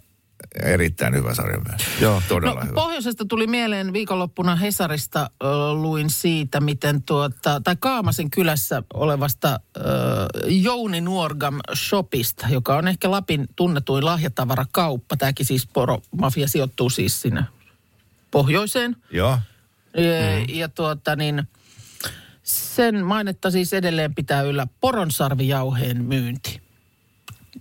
Erittäin 0.62 1.14
hyvä 1.14 1.34
sarja 1.34 1.60
myös. 1.68 1.82
Joo. 2.00 2.22
Todella 2.28 2.54
No, 2.60 2.66
hyvä. 2.66 2.74
pohjoisesta 2.74 3.24
tuli 3.24 3.46
mieleen 3.46 3.92
viikonloppuna 3.92 4.56
Hesarista 4.56 5.30
ö, 5.42 5.46
luin 5.74 6.10
siitä, 6.10 6.60
miten 6.60 7.02
tuota, 7.02 7.60
tai 7.64 7.76
Kaamasen 7.80 8.30
kylässä 8.30 8.82
olevasta 8.94 9.60
ö, 9.76 9.80
Jouni 10.46 11.00
Nuorgam 11.00 11.58
Shopista, 11.74 12.46
joka 12.50 12.76
on 12.76 12.88
ehkä 12.88 13.10
Lapin 13.10 13.46
tunnetuin 13.56 14.04
lahjatavarakauppa. 14.04 15.16
Tämäkin 15.16 15.46
siis 15.46 15.66
poromafia 15.66 16.48
sijoittuu 16.48 16.90
siis 16.90 17.22
sinne 17.22 17.44
pohjoiseen. 18.30 18.96
Joo. 19.10 19.38
Mm. 19.96 20.54
Ja 20.54 20.68
tuota 20.68 21.16
niin, 21.16 21.42
sen 22.42 23.04
mainetta 23.04 23.50
siis 23.50 23.72
edelleen 23.72 24.14
pitää 24.14 24.42
yllä 24.42 24.66
poronsarvijauheen 24.80 26.04
myynti. 26.04 26.60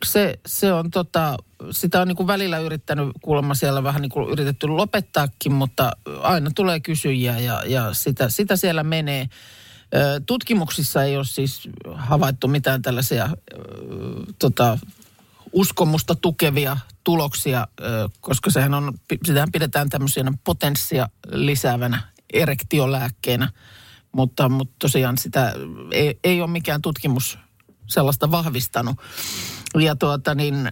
Se, 0.06 0.39
se 0.46 0.74
on 0.74 0.92
tota, 0.92 1.38
sitä 1.72 2.01
on 2.01 2.08
niin 2.08 2.15
kuin 2.15 2.27
välillä 2.27 2.58
yrittänyt 2.58 3.10
kuulemma 3.22 3.56
siellä 3.56 3.84
vähän 3.84 4.01
niin 4.01 4.10
kuin 4.10 4.30
yritetty 4.30 4.68
lopettaakin, 4.68 5.54
mutta 5.54 5.92
aina 6.22 6.51
tulee 6.56 6.80
kysyjiä 6.80 7.39
ja, 7.39 7.63
ja 7.65 7.94
sitä, 7.94 8.30
sitä 8.30 8.56
siellä 8.56 8.84
menee. 8.84 9.30
Tutkimuksissa 10.25 11.04
ei 11.04 11.15
ole 11.15 11.25
siis 11.25 11.70
havaittu 11.94 12.48
mitään 12.48 12.82
tällaisia 12.82 13.30
tota, 14.39 14.77
uskomusta 15.51 16.15
tukevia 16.15 16.77
tuloksia, 17.04 17.68
koska 18.22 18.50
sehän 18.50 18.74
on, 18.74 18.94
sitähän 19.25 19.51
pidetään 19.51 19.89
tämmöisenä 19.89 20.34
potenssia 20.44 21.10
lisäävänä 21.32 22.14
erektiolääkkeenä. 22.34 23.50
Mutta, 24.12 24.50
mutta 24.50 24.75
tosiaan 24.79 25.17
sitä 25.17 25.53
ei, 25.91 26.20
ei 26.24 26.41
ole 26.41 26.50
mikään 26.50 26.82
tutkimus 26.82 27.39
sellaista 27.88 28.32
vahvistanut. 28.32 28.96
Ja 29.79 29.96
tuota 29.96 30.36
niin, 30.36 30.72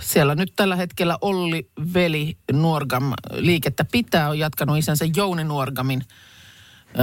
siellä 0.00 0.34
nyt 0.34 0.52
tällä 0.56 0.76
hetkellä 0.76 1.18
Olli 1.20 1.70
Veli 1.94 2.38
Nuorgam 2.52 3.12
liikettä 3.32 3.84
pitää, 3.92 4.28
on 4.28 4.38
jatkanut 4.38 4.78
isänsä 4.78 5.04
Jouni 5.16 5.44
Nuorgamin 5.44 6.02
ö, 6.02 6.94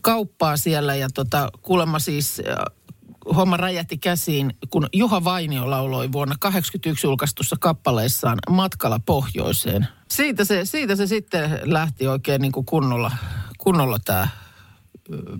kauppaa 0.00 0.56
siellä 0.56 0.94
ja 0.94 1.08
tota, 1.14 1.50
kuulemma 1.62 1.98
siis 1.98 2.42
homma 3.36 3.56
räjähti 3.56 3.98
käsiin, 3.98 4.52
kun 4.70 4.88
Juha 4.92 5.24
Vainio 5.24 5.70
lauloi 5.70 6.12
vuonna 6.12 6.34
1981 6.40 7.06
julkaistussa 7.06 7.56
kappaleissaan 7.60 8.38
Matkalla 8.50 9.00
pohjoiseen. 9.06 9.88
Siitä 10.08 10.44
se, 10.44 10.64
siitä 10.64 10.96
se 10.96 11.06
sitten 11.06 11.60
lähti 11.62 12.06
oikein 12.06 12.40
niin 12.42 12.52
kuin 12.52 12.66
kunnolla, 12.66 13.10
kunnolla 13.58 13.98
tämä 14.04 14.28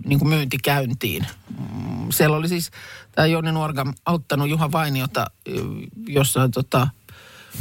niin 0.05 0.19
kuin 0.19 0.29
myynti 0.29 0.57
Mm, 1.59 2.11
Siellä 2.11 2.37
oli 2.37 2.47
siis 2.47 2.71
tämä 3.11 3.25
Joni 3.25 3.51
Nuorgam 3.51 3.93
auttanut 4.05 4.49
Juha 4.49 4.71
Vainiota 4.71 5.25
jossain 6.07 6.51
tota, 6.51 6.87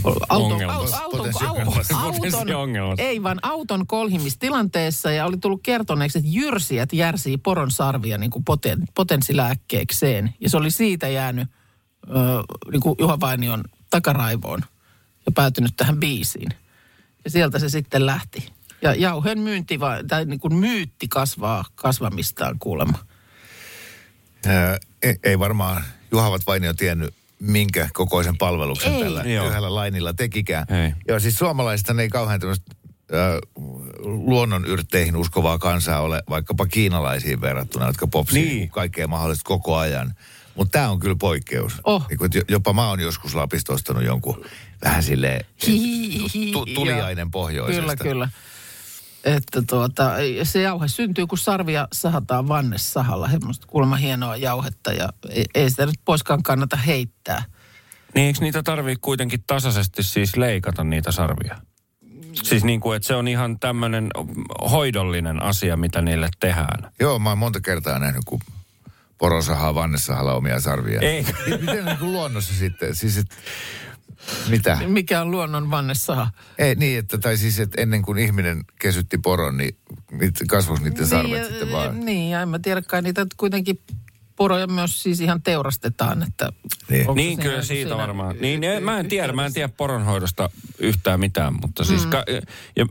auton, 0.05 0.23
auton, 0.29 0.71
auton, 0.71 1.31
auton, 1.95 2.95
ei 2.99 3.23
vaan 3.23 3.39
auton 3.43 3.87
kolhimistilanteessa 3.87 5.13
ja 5.13 5.27
oli 5.27 5.37
tullut 5.37 5.61
kertoneeksi, 5.63 6.19
että 6.19 6.31
jyrsijät 6.33 6.93
järsii 6.93 7.39
poron 7.39 7.71
sarvia 7.71 8.19
niin 8.19 8.31
kuin 8.31 8.45
poten, 8.45 8.85
potenssilääkkeekseen. 8.95 10.35
Ja 10.41 10.51
se 10.51 10.57
oli 10.57 10.71
siitä 10.71 11.09
jäänyt 11.09 11.49
ö, 12.09 12.15
niin 12.73 12.81
kuin 12.81 12.97
Juha 12.99 13.21
Vainion 13.21 13.65
takaraivoon 13.91 14.61
ja 15.27 15.33
päätynyt 15.33 15.73
tähän 15.77 16.01
biisiin. 16.01 16.49
Ja 17.25 17.31
sieltä 17.31 17.59
se 17.59 17.69
sitten 17.69 18.07
lähti. 18.07 18.53
Ja 18.83 18.95
jauhen 18.95 19.39
myynti, 19.39 19.81
vai, 19.81 20.05
tai 20.05 20.25
niin 20.25 20.41
kuin 20.41 20.55
myytti 20.55 21.09
kasvaa 21.09 21.65
kasvamistaan 21.75 22.59
kuulemma. 22.59 22.99
Ää, 24.47 24.79
ei, 25.03 25.17
ei 25.25 25.39
varmaan 25.39 25.85
Juhavat 26.11 26.43
Vainio 26.47 26.75
tiennyt, 26.75 27.15
minkä 27.43 27.89
kokoisen 27.93 28.39
palveluksen 28.39 28.93
Ei. 28.93 29.03
tällä 29.03 29.23
Joo. 29.23 29.49
yhdellä 29.49 29.75
lainilla 29.75 30.15
tekikään. 30.15 30.67
Ei. 30.85 30.93
Joo, 31.09 31.21
siis 31.21 31.35
suomalaista 31.35 31.95
ei 32.01 32.09
kauhean 32.09 32.41
tämmöistä 32.41 32.75
äh, 33.15 33.19
luonnonyrtteihin 34.05 35.17
uskovaa 35.17 35.59
kansaa 35.59 36.01
ole 36.01 36.23
vaikkapa 36.31 36.67
kiinalaisiin 36.67 37.41
verrattuna, 37.41 37.87
jotka 37.87 38.07
popsii 38.07 38.45
Niin. 38.45 38.71
kaikkea 38.71 39.07
mahdollista 39.09 39.45
koko 39.49 39.77
ajan. 39.77 40.15
Mutta 40.55 40.73
tämä 40.79 40.91
on 40.91 40.99
kyllä 40.99 41.17
poikkeus. 41.21 41.81
Oh. 41.85 42.07
Niin 42.09 42.19
kun, 42.19 42.29
jopa 42.49 42.73
mä 42.73 42.89
oon 42.89 43.01
joskus 43.01 43.35
Lapista 43.35 43.73
ostanut 43.73 44.05
jonkun 44.05 44.45
vähän 44.85 45.03
silleen 45.03 45.45
tu, 46.53 46.67
tuliainen 46.75 47.31
pohjoisesta. 47.31 47.81
Kyllä, 47.83 47.97
kyllä. 47.97 48.29
Että 49.25 49.62
tuota, 49.62 50.12
se 50.43 50.62
jauhe 50.62 50.88
syntyy, 50.88 51.26
kun 51.26 51.38
sarvia 51.38 51.88
sahataan 51.93 52.49
vannesahalla. 52.49 53.31
Semmoista 53.31 53.67
kuulemma 53.67 53.97
hienoa 53.97 54.37
jauhetta 54.37 54.93
ja 54.93 55.09
ei, 55.31 55.45
ei 55.55 55.71
sitä 55.71 55.87
nyt 55.87 56.00
poiskaan 56.05 56.43
kannata 56.43 56.76
heittää. 56.76 57.45
Niin 58.14 58.26
eikö 58.26 58.38
niitä 58.41 58.62
tarvii 58.62 58.97
kuitenkin 59.00 59.45
tasaisesti 59.47 60.02
siis 60.02 60.37
leikata 60.37 60.85
niitä 60.85 61.12
sarvia? 61.12 61.59
Siis 62.43 62.64
niin 62.64 62.81
kuin, 62.81 62.97
että 62.97 63.07
se 63.07 63.14
on 63.14 63.29
ihan 63.29 63.59
tämmöinen 63.59 64.09
hoidollinen 64.71 65.43
asia, 65.43 65.76
mitä 65.76 66.02
niille 66.02 66.29
tehdään. 66.41 66.93
Joo, 67.00 67.19
mä 67.19 67.29
oon 67.29 67.38
monta 67.38 67.61
kertaa 67.61 67.99
nähnyt, 67.99 68.25
kun 68.25 68.41
poro 69.19 69.43
sahaa 69.43 69.75
vannesahalla 69.75 70.35
omia 70.35 70.61
sarvia. 70.61 71.00
Ei. 71.00 71.26
Miten 71.61 71.85
niin 71.85 71.99
kuin 71.99 72.12
luonnossa 72.12 72.55
sitten? 72.55 72.97
Siis 72.97 73.17
et, 73.17 73.26
mitä? 74.49 74.79
Mikä 74.87 75.21
on 75.21 75.31
luonnon 75.31 75.71
vannesaha? 75.71 76.31
Ei 76.59 76.75
niin, 76.75 76.99
että, 76.99 77.19
tai 77.19 77.37
siis, 77.37 77.61
että 77.61 77.83
ennen 77.83 78.03
kuin 78.03 78.19
ihminen 78.19 78.65
kesytti 78.81 79.19
poron, 79.19 79.57
niin 79.57 79.77
kasvoisi 80.49 80.85
niiden 80.85 81.07
sarvet 81.07 81.39
ja- 81.39 81.49
sitten 81.49 81.73
vaan. 81.73 82.01
Niin, 82.05 82.31
ja 82.31 82.43
en 82.43 82.49
mä 82.49 82.59
tiedä, 82.59 82.83
kai 82.83 83.03
niitä 83.03 83.27
kuitenkin 83.37 83.81
poroja 84.37 84.67
myös 84.67 85.03
siis 85.03 85.21
ihan 85.21 85.43
teurastetaan, 85.43 86.23
että... 86.23 86.53
Niin. 86.91 87.07
Niin 87.15 87.29
siinä- 87.29 87.43
kyllä 87.43 87.63
siitä 87.63 87.89
siinä 87.89 87.97
varmaan. 87.97 88.37
Niin, 88.41 88.65
y- 88.65 88.81
mä 88.81 88.99
en 88.99 89.09
tiedä, 89.09 89.33
mä 89.33 89.47
en 89.47 89.53
tiedä 89.53 89.69
poronhoidosta 89.77 90.51
yhtään 90.79 91.21
mitään, 91.21 91.55
mutta 91.61 91.85
siis... 91.85 92.05
Mm. 92.05 92.11
Ka- 92.11 92.25
ja 92.77 92.87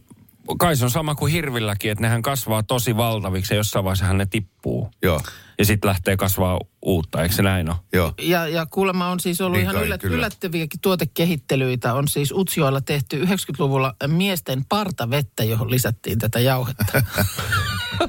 kai 0.59 0.75
se 0.75 0.83
on 0.85 0.91
sama 0.91 1.15
kuin 1.15 1.31
hirvilläkin, 1.31 1.91
että 1.91 2.01
nehän 2.01 2.21
kasvaa 2.21 2.63
tosi 2.63 2.97
valtaviksi 2.97 3.53
ja 3.53 3.57
jossain 3.57 3.85
vaiheessa 3.85 4.13
ne 4.13 4.25
tippuu. 4.25 4.91
Joo, 5.03 5.21
Ja 5.61 5.65
sitten 5.65 5.87
lähtee 5.89 6.17
kasvaa 6.17 6.59
uutta, 6.81 7.23
eikö 7.23 7.35
se 7.35 7.41
näin 7.41 7.69
ole? 7.69 7.77
joo. 7.93 8.13
Ja, 8.21 8.47
ja 8.47 8.65
kuulemma 8.65 9.07
on 9.07 9.19
siis 9.19 9.41
ollut 9.41 9.57
Niin 9.57 9.63
ihan 9.63 9.75
kai, 9.75 9.85
yllät, 9.85 10.03
yllättäviäkin 10.03 10.79
tuotekehittelyitä. 10.79 11.93
On 11.93 12.07
siis 12.07 12.31
Utsjoella 12.31 12.81
tehty 12.81 13.23
90-luvulla 13.23 13.95
miesten 14.07 14.65
partavettä, 14.69 15.43
johon 15.43 15.71
lisättiin 15.71 16.19
tätä 16.19 16.39
jauhetta. 16.39 16.85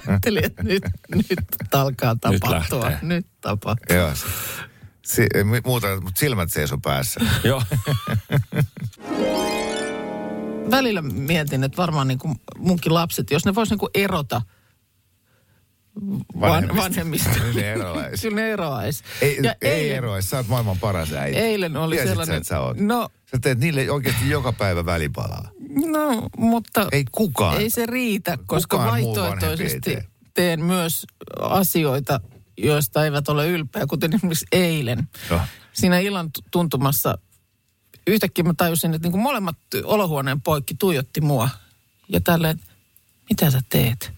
Ajattelin, 0.09 0.45
että 0.45 0.63
nyt, 0.63 0.83
nyt 1.15 1.39
alkaa 1.73 2.17
tapahtua. 2.17 2.81
lähtee. 2.85 3.09
Nyt 3.09 3.27
tapahtuu. 3.41 3.97
joo. 3.97 4.11
Si- 5.05 5.29
muuta, 5.65 6.01
mutta 6.01 6.19
silmät 6.21 6.53
seiso 6.53 6.79
päässä. 6.79 7.21
Joo. 7.45 7.63
Välillä 10.71 11.03
mietin, 11.03 11.65
että 11.65 11.77
varmaan 11.77 12.09
niin 12.09 12.19
kuin 12.19 12.35
munkin 12.59 12.95
lapset, 12.95 13.31
jos 13.31 13.45
ne 13.45 13.55
vois 13.55 13.71
niin 13.71 13.79
kuin 13.79 13.91
erota 13.95 14.43
van, 16.41 16.77
vanhemmista. 16.77 17.31
Ne 17.55 17.73
eroaisi. 17.73 18.23
Kyllä 18.29 18.41
ne 18.43 18.53
eroaisi. 18.53 19.05
Ei, 19.21 19.39
Ja 19.43 19.55
ei 19.61 19.71
eilen- 19.73 19.97
eroaisi, 19.97 20.29
sä 20.29 20.37
oot 20.37 20.49
maailman 20.49 20.79
paras 20.79 21.13
äiti. 21.13 21.39
Eilen 21.39 21.77
oli 21.77 21.95
Tiesit 21.95 22.11
sellainen... 22.11 22.35
Sä, 22.35 22.37
että 22.37 22.49
sä, 22.49 22.61
oot. 22.61 22.77
No, 22.81 23.09
sä 23.31 23.39
teet 23.43 23.59
niille 23.59 23.91
oikeasti 23.91 24.31
joka 24.31 24.53
päivä 24.53 24.85
välipalaa. 24.85 25.51
no, 25.87 26.29
mutta... 26.37 26.89
Ei 26.93 27.05
kukaan. 27.13 27.61
Ei 27.61 27.71
se 27.71 27.87
riitä, 27.87 28.39
koska 28.47 28.77
Kukaan 28.77 28.91
vaihtoehtoisesti 28.93 29.99
teen 30.35 30.65
myös 30.65 31.07
asioita, 31.41 32.21
joista 32.59 33.05
eivät 33.05 33.29
ole 33.29 33.49
ylpeä, 33.49 33.87
kuten 33.87 34.15
esimerkiksi 34.15 34.47
eilen. 34.53 35.09
Joo. 35.31 35.41
Siinä 35.73 35.99
illan 35.99 36.31
tuntumassa 36.51 37.19
yhtäkkiä 38.07 38.45
mä 38.45 38.55
tajusin, 38.57 38.95
että 38.95 39.07
niin 39.07 39.13
kuin 39.13 39.23
molemmat 39.23 39.57
olohuoneen 39.85 40.41
poikki 40.41 40.75
tuijotti 40.79 41.21
mua. 41.21 41.49
Ja 42.09 42.21
tälleen, 42.21 42.61
mitä 43.31 43.51
sä 43.51 43.61
teet? 43.69 44.13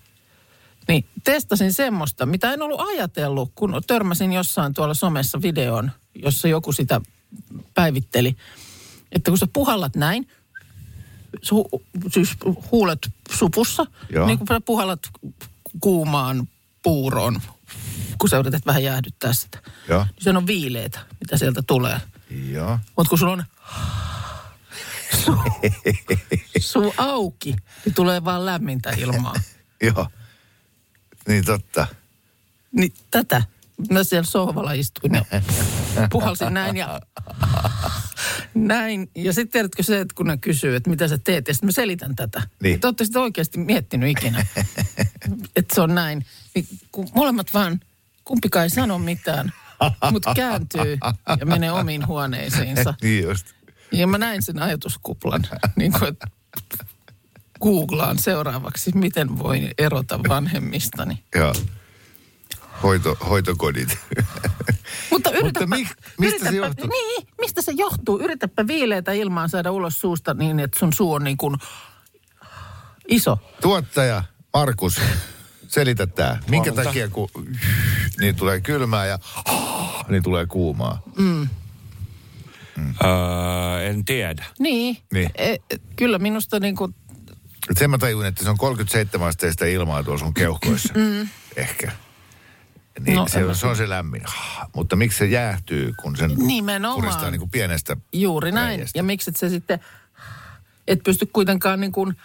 Niin 0.88 1.06
testasin 1.24 1.72
semmoista, 1.72 2.26
mitä 2.26 2.52
en 2.52 2.62
ollut 2.62 2.80
ajatellut, 2.80 3.52
kun 3.54 3.82
törmäsin 3.86 4.32
jossain 4.32 4.74
tuolla 4.74 4.94
somessa 4.94 5.42
videon, 5.42 5.90
jossa 6.14 6.48
joku 6.48 6.72
sitä 6.72 7.00
päivitteli. 7.74 8.36
Että 9.12 9.30
kun 9.30 9.38
sä 9.38 9.46
puhallat 9.52 9.96
näin, 9.96 10.28
su, 11.42 11.68
siis 12.12 12.36
huulet 12.72 13.10
supussa, 13.30 13.86
Joo. 14.10 14.26
niin 14.26 14.38
kun 14.38 14.46
sä 14.46 14.60
puhallat 14.60 15.00
kuumaan 15.80 16.48
puuroon, 16.82 17.40
kun 18.18 18.28
sä 18.28 18.38
yrität 18.38 18.66
vähän 18.66 18.84
jäähdyttää 18.84 19.32
sitä. 19.32 19.58
Joo. 19.88 20.04
Niin 20.04 20.14
se 20.18 20.30
on 20.30 20.46
viileitä, 20.46 21.00
mitä 21.20 21.36
sieltä 21.36 21.62
tulee. 21.66 22.00
Joo. 22.50 22.78
Mutta 22.96 23.08
kun 23.08 23.18
sulla 23.18 23.32
on 23.32 23.44
suu, 25.24 25.36
suu 26.58 26.94
auki, 26.96 27.56
niin 27.84 27.94
tulee 27.94 28.24
vaan 28.24 28.46
lämmintä 28.46 28.90
ilmaa. 28.90 29.34
Joo. 29.82 30.06
Niin 31.28 31.44
totta. 31.44 31.86
Niin 32.72 32.92
tätä. 33.10 33.42
Mä 33.90 34.04
siellä 34.04 34.26
sohvalla 34.26 34.72
istuin 34.72 35.14
ja 35.14 35.24
puhalsin 36.10 36.54
näin 36.54 36.76
ja 36.76 37.00
näin. 38.54 39.10
Ja 39.14 39.32
sitten 39.32 39.52
tiedätkö 39.52 39.82
se, 39.82 40.00
että 40.00 40.14
kun 40.14 40.26
ne 40.26 40.36
kysyy, 40.36 40.76
että 40.76 40.90
mitä 40.90 41.08
sä 41.08 41.18
teet, 41.18 41.48
ja 41.48 41.54
sitten 41.54 41.66
mä 41.66 41.72
selitän 41.72 42.16
tätä. 42.16 42.42
Niin. 42.62 42.80
Te 42.80 42.86
ootte 42.86 43.04
sitä 43.04 43.20
oikeasti 43.20 43.58
miettinyt 43.58 44.10
ikinä, 44.10 44.46
että 45.56 45.74
se 45.74 45.80
on 45.80 45.94
näin. 45.94 46.26
Niin 46.54 46.66
kun 46.92 47.08
molemmat 47.14 47.46
vaan, 47.54 47.80
kumpikaan 48.24 48.62
ei 48.62 48.70
sano 48.70 48.98
mitään, 48.98 49.52
mutta 50.10 50.34
kääntyy 50.34 50.98
ja 51.40 51.46
menee 51.46 51.72
omiin 51.72 52.06
huoneisiinsa. 52.06 52.94
Niin 53.02 53.24
just. 53.24 53.46
Ja 53.92 54.06
mä 54.06 54.18
näin 54.18 54.42
sen 54.42 54.62
ajatuskuplan, 54.62 55.46
niin 55.76 55.92
kuin, 55.92 56.08
että 56.08 56.26
googlaan 57.62 58.18
seuraavaksi, 58.18 58.90
miten 58.94 59.38
voin 59.38 59.70
erota 59.78 60.20
vanhemmistani. 60.28 61.22
Joo. 61.34 61.52
Hoito, 62.82 63.16
hoitokodit. 63.28 63.98
Mutta 65.10 65.30
yritäpä, 65.30 65.66
mi- 65.66 65.88
mistä 66.18 66.44
se 66.44 66.50
yritäpä- 66.50 66.66
johtuu? 66.66 66.86
Niin, 66.88 67.28
mistä 67.40 67.62
se 67.62 67.72
johtuu? 67.76 68.20
Yritäpä 68.20 68.66
viileitä 68.66 69.12
ilmaa 69.12 69.48
saada 69.48 69.70
ulos 69.70 70.00
suusta 70.00 70.34
niin, 70.34 70.60
että 70.60 70.78
sun 70.78 70.92
suu 70.92 71.12
on 71.12 71.24
niin 71.24 71.36
kuin 71.36 71.56
iso. 73.08 73.38
Tuottaja 73.60 74.22
Markus, 74.54 75.00
selitä 75.68 76.06
tää. 76.06 76.38
Minkä 76.48 76.70
Huomenta. 76.70 76.88
takia 76.88 77.08
kun 77.08 77.28
niin 78.20 78.36
tulee 78.36 78.60
kylmää 78.60 79.06
ja 79.06 79.18
niin 80.08 80.22
tulee 80.22 80.46
kuumaa? 80.46 81.02
Öö, 83.04 83.86
en 83.88 84.04
tiedä. 84.04 84.44
Niin, 84.58 84.96
Niin. 85.12 85.30
E, 85.34 85.56
kyllä 85.96 86.18
minusta 86.18 86.60
niin 86.60 86.76
kuin, 86.76 86.94
Et 87.70 87.76
sen 87.78 87.90
mä 87.90 87.98
tajun, 87.98 88.26
että 88.26 88.44
se 88.44 88.50
on 88.50 88.58
37 88.58 89.28
asteista 89.28 89.64
ilmaa 89.64 90.02
tuolla 90.02 90.18
sun 90.18 90.34
keuhkoissa. 90.34 90.94
Mm. 90.96 91.28
Ehkä. 91.56 91.92
Niin 93.00 93.16
No, 93.16 93.28
se, 93.28 93.38
en 93.40 93.48
on, 93.48 93.54
se 93.56 93.66
on 93.66 93.76
se 93.76 93.88
lämmin. 93.88 94.22
Mutta 94.74 94.96
miksi 94.96 95.18
se 95.18 95.26
jäähtyy, 95.26 95.92
kun 96.02 96.16
sen 96.16 96.30
Nimenomaan. 96.36 97.00
puristaa 97.00 97.30
niin 97.30 97.38
kuin 97.38 97.50
pienestä 97.50 97.96
Juuri 98.12 98.52
näin. 98.52 98.78
reiästä? 98.78 98.98
Ja 98.98 99.02
miksi 99.02 99.30
et 99.30 99.36
se 99.36 99.48
sitten, 99.48 99.80
et 100.88 101.02
pysty 101.04 101.26
kuitenkaan 101.26 101.80
niin 101.80 101.92
kuin 101.92 102.16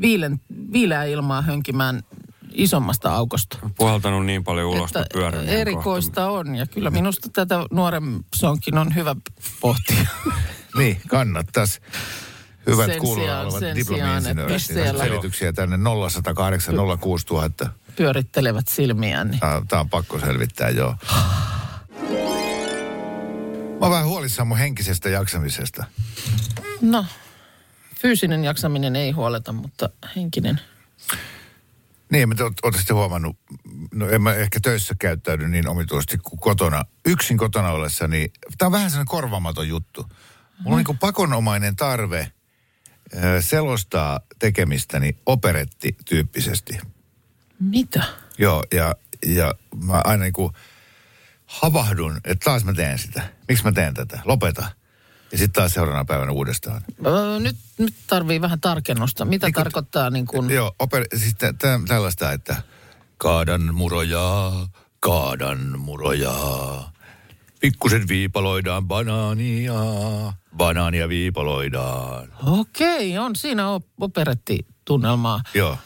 viilen, 0.00 0.40
viileää 0.72 1.04
ilmaa 1.04 1.42
hönkimään 1.42 2.02
isommasta 2.52 3.14
aukosta. 3.14 3.58
Puhaltanut 3.76 4.26
niin 4.26 4.44
paljon 4.44 4.68
ulos 4.68 4.90
Että 4.90 5.04
pyörän. 5.12 5.48
erikoista 5.48 6.30
on 6.30 6.54
ja 6.54 6.66
kyllä 6.66 6.90
minusta 6.90 7.28
tätä 7.32 7.54
nuoremsonkin 7.70 8.78
on 8.78 8.94
hyvä 8.94 9.16
pohtia. 9.60 10.06
Niin, 10.76 11.00
kannattaisi. 11.08 11.80
Hyvät 12.66 12.86
Sen 12.86 12.98
kuulolla 13.00 13.40
olevat 13.40 13.76
diplomi-insinöörit. 13.76 14.68
niin 14.74 14.98
Selityksiä 14.98 15.52
tänne 15.52 15.76
0108 15.76 16.74
06000. 17.00 17.70
Pyörittelevät 17.96 18.68
silmiään. 18.68 19.30
Niin. 19.30 19.40
Tämä, 19.68 19.80
on 19.80 19.90
pakko 19.90 20.20
selvittää, 20.20 20.68
joo. 20.70 20.96
Mä 23.80 23.86
oon 23.86 23.90
vähän 23.90 24.06
huolissaan 24.06 24.48
mun 24.48 24.58
henkisestä 24.58 25.08
jaksamisesta. 25.08 25.84
No, 26.80 27.06
fyysinen 28.02 28.44
jaksaminen 28.44 28.96
ei 28.96 29.10
huoleta, 29.10 29.52
mutta 29.52 29.88
henkinen. 30.16 30.60
Niin, 32.10 32.28
mutta 32.28 32.44
oot 32.44 32.74
sitten 32.76 32.96
huomannut, 32.96 33.36
no 33.94 34.08
en 34.08 34.22
mä 34.22 34.34
ehkä 34.34 34.60
töissä 34.60 34.94
käyttäydy 34.98 35.48
niin 35.48 35.68
omituisesti 35.68 36.18
kuin 36.18 36.40
kotona. 36.40 36.84
Yksin 37.06 37.38
kotona 37.38 37.70
ollessa, 37.70 38.08
niin 38.08 38.32
tämä 38.58 38.66
on 38.66 38.72
vähän 38.72 38.90
sellainen 38.90 39.10
korvaamaton 39.10 39.68
juttu. 39.68 40.06
Mulla 40.58 40.74
on 40.74 40.78
niin 40.78 40.86
kuin 40.86 40.98
pakonomainen 40.98 41.76
tarve 41.76 42.32
selostaa 43.40 44.20
tekemistäni 44.38 45.16
operetti-tyyppisesti. 45.26 46.78
Mitä? 47.60 48.04
Joo, 48.38 48.64
ja, 48.72 48.94
ja 49.26 49.54
mä 49.84 50.00
aina 50.04 50.22
niin 50.22 50.32
kuin 50.32 50.52
havahdun, 51.46 52.16
että 52.24 52.44
taas 52.44 52.64
mä 52.64 52.72
teen 52.72 52.98
sitä. 52.98 53.22
Miksi 53.48 53.64
mä 53.64 53.72
teen 53.72 53.94
tätä? 53.94 54.18
Lopeta. 54.24 54.66
Ja 55.32 55.38
sitten 55.38 55.62
taas 55.62 55.74
seuraavana 55.74 56.04
päivänä 56.04 56.32
uudestaan. 56.32 56.82
Öö, 57.06 57.38
nyt, 57.38 57.56
nyt 57.78 57.94
tarvii 58.06 58.40
vähän 58.40 58.60
tarkennusta. 58.60 59.24
Mitä 59.24 59.46
Niin 59.46 59.54
tarkoittaa 59.54 60.10
niin 60.10 60.26
kuin... 60.26 60.50
Joo, 60.50 60.74
oper, 60.78 61.06
siis 61.16 61.34
tä, 61.34 61.52
tä, 61.52 61.80
tällaista, 61.88 62.32
että 62.32 62.62
kaadan 63.18 63.74
murojaa, 63.74 64.68
kaadan 65.00 65.78
murojaa. 65.78 66.92
Pikkusen 67.60 68.08
viipaloidaan 68.08 68.88
banaania, 68.88 69.72
banaania 70.56 71.08
viipaloidaan. 71.08 72.28
Okei, 72.46 73.18
on 73.18 73.36
siinä 73.36 73.68
op- 73.68 73.86
operettitunnelmaa. 74.00 75.40
Joo, 75.54 75.78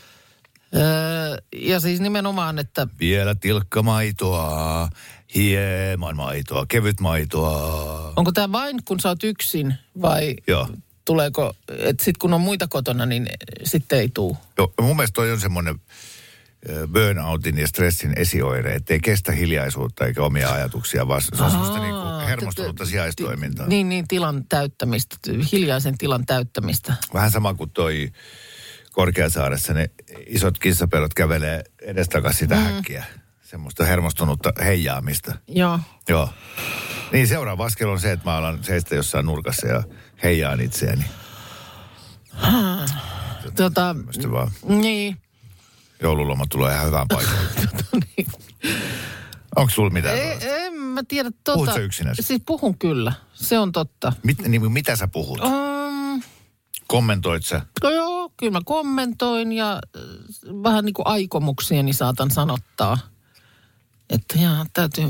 Öö, 0.76 1.36
ja 1.56 1.80
siis 1.80 2.00
nimenomaan, 2.00 2.58
että 2.58 2.86
vielä 3.00 3.34
tilkka 3.34 3.82
maitoa, 3.82 4.88
hieman 5.34 6.16
maitoa, 6.16 6.66
kevyt 6.68 7.00
maitoa. 7.00 8.12
onko 8.16 8.32
tämä 8.32 8.52
vain 8.52 8.76
kun 8.84 9.00
sä 9.00 9.08
oot 9.08 9.24
yksin 9.24 9.74
vai 10.02 10.36
Joo. 10.46 10.68
tuleeko, 11.04 11.54
että 11.68 12.04
sitten 12.04 12.18
kun 12.18 12.34
on 12.34 12.40
muita 12.40 12.68
kotona, 12.68 13.06
niin 13.06 13.28
sitten 13.64 13.98
ei 13.98 14.08
tuu. 14.14 14.36
Joo, 14.58 14.72
mun 14.80 14.96
mielestä 14.96 15.14
toi 15.14 15.32
on 15.32 15.40
semmoinen 15.40 15.74
burnoutin 16.92 17.58
ja 17.58 17.66
stressin 17.66 18.12
esioire, 18.16 18.74
ettei 18.74 19.00
kestä 19.00 19.32
hiljaisuutta 19.32 20.06
eikä 20.06 20.22
omia 20.22 20.52
ajatuksia, 20.52 21.08
vaan 21.08 21.22
se 21.22 21.44
on 21.44 21.50
semmoista 21.50 21.78
Aa, 21.78 21.82
niinku 21.82 22.28
hermostunutta 22.28 22.86
sijaistoimintaa. 22.86 23.66
Niin, 23.66 23.88
niin, 23.88 24.08
tilan 24.08 24.44
täyttämistä, 24.48 25.16
hiljaisen 25.52 25.98
tilan 25.98 26.26
täyttämistä. 26.26 26.94
Vähän 27.14 27.30
sama 27.30 27.54
kuin 27.54 27.70
toi 27.70 28.12
Korkeasaaressa 28.92 29.72
ne 29.74 29.90
isot 30.26 30.58
kissapelot 30.58 31.14
kävelee 31.14 31.64
edestakaisin 31.82 32.38
sitä 32.38 32.54
mm. 32.54 32.60
häkkiä. 32.60 33.04
Semmoista 33.42 33.84
hermostunutta 33.84 34.52
heijaamista. 34.64 35.34
Joo. 35.48 35.78
Joo. 36.08 36.28
Niin 37.12 37.28
seuraava 37.28 37.64
askel 37.64 37.88
on 37.88 38.00
se, 38.00 38.12
että 38.12 38.30
mä 38.30 38.36
alan 38.36 38.64
seistä 38.64 38.94
jossain 38.94 39.26
nurkassa 39.26 39.66
ja 39.66 39.82
heijaan 40.22 40.60
itseäni. 40.60 41.04
Tota, 43.56 43.96
vaan 44.30 44.50
niin. 44.68 45.16
Joululoma 46.04 46.44
tulee 46.50 46.74
ihan 46.74 46.86
hyvään 46.86 47.08
paikalle. 47.08 47.38
niin. 48.16 48.26
Onko 49.56 49.70
sulla 49.70 49.90
mitään? 49.90 50.18
Ei, 50.18 50.38
en 50.42 50.72
mä 50.74 51.02
tiedä. 51.08 51.30
Yksinäsi? 51.80 52.22
Siis 52.22 52.42
puhun 52.46 52.78
kyllä. 52.78 53.12
Se 53.34 53.58
on 53.58 53.72
totta. 53.72 54.12
Mit, 54.22 54.38
niin, 54.48 54.72
mitä 54.72 54.96
sä 54.96 55.08
puhut? 55.08 55.40
Um, 55.40 56.22
Kommentoit 56.86 57.46
sä? 57.46 57.62
no 57.82 57.90
joo, 57.90 58.32
kyllä 58.36 58.52
mä 58.52 58.60
kommentoin 58.64 59.52
ja 59.52 59.72
äh, 59.72 60.02
vähän 60.62 60.84
niin 60.84 60.94
kuin 60.94 61.06
aikomuksieni 61.06 61.92
saatan 61.92 62.30
sanottaa. 62.30 62.98
Että 64.10 64.38
jaa, 64.38 64.66
täytyy, 64.72 65.04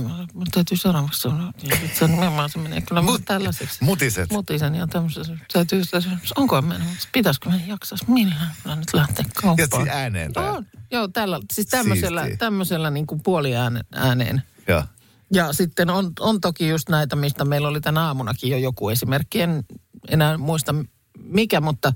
täytyy 0.54 0.76
seuraavaksi 0.76 1.20
sanoa. 1.20 1.52
Ja 1.62 1.76
se, 1.98 2.06
nimenomaan 2.08 2.50
se 2.50 2.58
menee 2.58 2.80
kyllä 2.80 3.00
Mut- 3.00 3.22
tällaiseksi. 3.24 3.84
Mutiset. 3.84 4.30
Mutisen 4.30 4.74
ja 4.74 4.86
tämmöisessä. 4.86 5.38
Täytyy, 5.52 5.82
onko 6.36 6.62
mennä, 6.62 6.86
pitäisikö 7.12 7.50
me 7.50 7.62
jaksas, 7.66 8.06
millä 8.08 8.34
mä 8.64 8.76
nyt 8.76 8.94
lähteä 8.94 9.24
Ja 9.28 9.40
kauppaan. 9.42 9.84
siis 9.84 9.96
ääneen 9.96 10.32
tää. 10.32 10.52
On, 10.52 10.66
joo, 10.90 11.08
tällä, 11.08 11.40
siis 11.52 11.66
tämmöisellä, 11.66 12.20
Siistiä. 12.22 12.36
tämmöisellä 12.36 12.90
niin 12.90 13.06
kuin 13.06 13.22
puoliääneen. 13.22 13.86
ääneen. 13.92 14.42
Joo. 14.68 14.82
Ja 15.32 15.52
sitten 15.52 15.90
on, 15.90 16.12
on 16.20 16.40
toki 16.40 16.68
just 16.68 16.88
näitä, 16.88 17.16
mistä 17.16 17.44
meillä 17.44 17.68
oli 17.68 17.80
tänä 17.80 18.06
aamunakin 18.06 18.50
jo 18.50 18.56
joku 18.58 18.88
esimerkki. 18.88 19.40
En 19.40 19.64
enää 20.08 20.38
muista 20.38 20.74
mikä, 21.18 21.60
mutta 21.60 21.92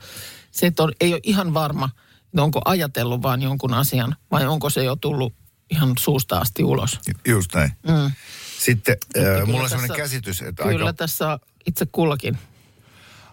se, 0.50 0.72
on, 0.78 0.92
ei 1.00 1.12
ole 1.12 1.20
ihan 1.22 1.54
varma, 1.54 1.90
onko 2.36 2.60
ajatellut 2.64 3.22
vaan 3.22 3.42
jonkun 3.42 3.74
asian 3.74 4.16
vai 4.30 4.46
onko 4.46 4.70
se 4.70 4.84
jo 4.84 4.96
tullut 4.96 5.34
ihan 5.70 5.92
suusta 5.98 6.38
asti 6.38 6.64
ulos. 6.64 7.00
Just 7.28 7.54
näin. 7.54 7.72
Mm. 7.88 8.12
Sitten 8.58 8.96
äh, 9.18 9.46
mulla 9.46 9.62
on 9.62 9.68
sellainen 9.70 9.96
käsitys, 9.96 10.42
että 10.42 10.62
Kyllä 10.62 10.86
aika, 10.86 10.92
tässä 10.96 11.38
itse 11.66 11.86
kullakin. 11.92 12.38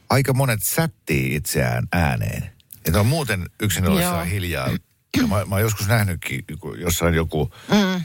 aika 0.10 0.34
monet 0.34 0.64
sättii 0.64 1.36
itseään 1.36 1.88
ääneen. 1.92 2.52
Että 2.86 3.00
on 3.00 3.06
muuten 3.08 3.46
yksin 3.62 3.84
Joo. 3.84 3.94
ollessaan 3.94 4.28
hiljaa. 4.28 4.70
Ja 5.18 5.28
mä, 5.28 5.46
mä 5.46 5.56
oon 5.56 5.62
joskus 5.62 5.88
nähnytkin, 5.88 6.46
kun 6.60 6.80
jossain 6.80 7.14
joku 7.14 7.52
Mm. 7.72 8.04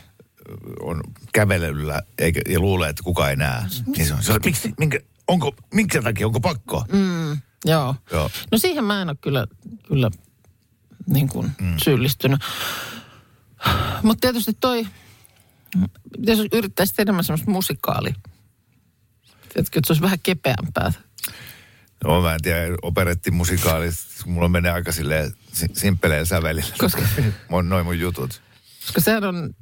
on 0.81 1.01
kävelyllä 1.33 2.03
eikä, 2.19 2.41
ja 2.49 2.61
luulee, 2.61 2.91
että 2.91 3.03
kukaan 3.03 3.31
ei 3.31 3.37
näe. 3.37 3.63
Niin 3.87 4.07
se 4.07 4.15
on, 4.15 4.23
se 4.23 4.33
on 4.33 4.41
miksi, 4.45 4.75
minkä, 4.79 5.01
onko, 5.29 5.55
minkä 5.75 6.03
takia, 6.03 6.27
onko 6.27 6.41
pakko? 6.41 6.85
Mm, 6.93 7.39
joo. 7.65 7.95
Joo. 8.13 8.31
No 8.53 8.59
siihen 8.59 8.85
mä 8.85 9.03
en 9.03 9.09
ole 9.09 9.17
kyllä, 9.21 9.47
kyllä 9.89 10.11
niin 11.07 11.29
kuin 11.29 11.51
mm. 11.61 11.75
syyllistynyt. 11.85 12.41
Mutta 14.03 14.21
tietysti 14.21 14.53
toi, 14.61 14.87
jos 16.19 16.39
yrittäisi 16.53 16.95
tehdä 16.95 17.13
semmoista 17.23 17.51
musikaali. 17.51 18.11
Tiedätkö, 19.53 19.79
että 19.79 19.87
se 19.87 19.93
olisi 19.93 20.03
vähän 20.03 20.19
kepeämpää. 20.23 20.93
No 22.05 22.23
mä 22.23 22.35
en 22.35 22.43
tiedä, 22.43 22.61
operettimusikaalit, 22.83 23.95
mulla 24.27 24.49
menee 24.49 24.73
aika 24.73 24.93
silleen 24.93 25.33
si- 25.53 25.71
simppeleen 25.73 26.27
sävelillä. 26.27 26.75
Koska- 26.79 27.03
noin 27.63 27.87
mun 27.87 27.99
jutut. 28.01 28.43
Koska 28.87 29.01
sehän 29.01 29.25
on, 29.25 29.55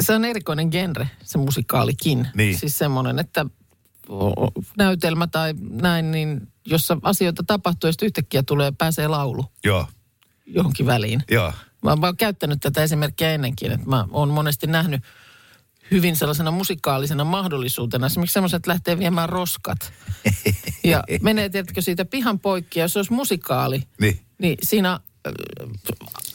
se 0.00 0.14
on 0.14 0.24
erikoinen 0.24 0.68
genre, 0.70 1.10
se 1.24 1.38
musikaalikin. 1.38 2.28
Niin. 2.34 2.58
Siis 2.58 2.78
semmoinen, 2.78 3.18
että 3.18 3.46
näytelmä 4.76 5.26
tai 5.26 5.54
näin, 5.70 6.10
niin 6.10 6.48
jossa 6.66 6.96
asioita 7.02 7.42
tapahtuu 7.46 7.88
ja 7.88 7.92
sitten 7.92 8.06
yhtäkkiä 8.06 8.42
tulee, 8.42 8.72
pääsee 8.78 9.08
laulu 9.08 9.44
Joo, 9.64 9.86
johonkin 10.46 10.86
väliin. 10.86 11.22
joo. 11.30 11.52
Mä 11.84 11.90
oon 11.90 12.16
käyttänyt 12.16 12.58
tätä 12.60 12.82
esimerkkiä 12.82 13.32
ennenkin, 13.34 13.72
että 13.72 13.86
mä 13.88 14.04
oon 14.10 14.28
monesti 14.28 14.66
nähnyt 14.66 15.02
hyvin 15.90 16.16
sellaisena 16.16 16.50
musikaalisena 16.50 17.24
mahdollisuutena. 17.24 18.06
Esimerkiksi 18.06 18.34
semmoiset, 18.34 18.56
että 18.56 18.70
lähtee 18.70 18.98
viemään 18.98 19.28
roskat. 19.28 19.92
Ja 20.84 21.04
menee, 21.22 21.48
tiedätkö, 21.48 21.82
siitä 21.82 22.04
pihan 22.04 22.40
poikki. 22.40 22.78
Ja 22.78 22.84
jos 22.84 22.92
se 22.92 22.98
olisi 22.98 23.12
musikaali, 23.12 23.82
Niin. 24.00 24.20
niin 24.38 24.58
siinä 24.62 24.92
äh, 24.92 25.00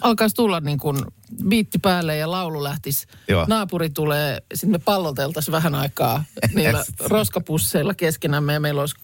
alkaisi 0.02 0.36
tulla 0.36 0.60
niin 0.60 0.78
kuin 0.80 0.98
biitti 1.50 1.80
päälle 1.80 2.18
ja 2.18 2.32
laulu 2.32 2.64
lähtisi. 2.64 3.08
Joo. 3.28 3.46
Naapuri 3.50 3.90
tulee, 3.90 4.42
sitten 4.54 4.72
me 4.72 4.80
palloteltaisiin 4.80 5.52
vähän 5.52 5.76
aikaa 5.76 6.24
niillä 6.56 6.86
roskapusseilla 7.10 7.94
keskenämme 7.94 8.54
ja 8.54 8.60
meillä 8.60 8.82
olisi 8.82 8.96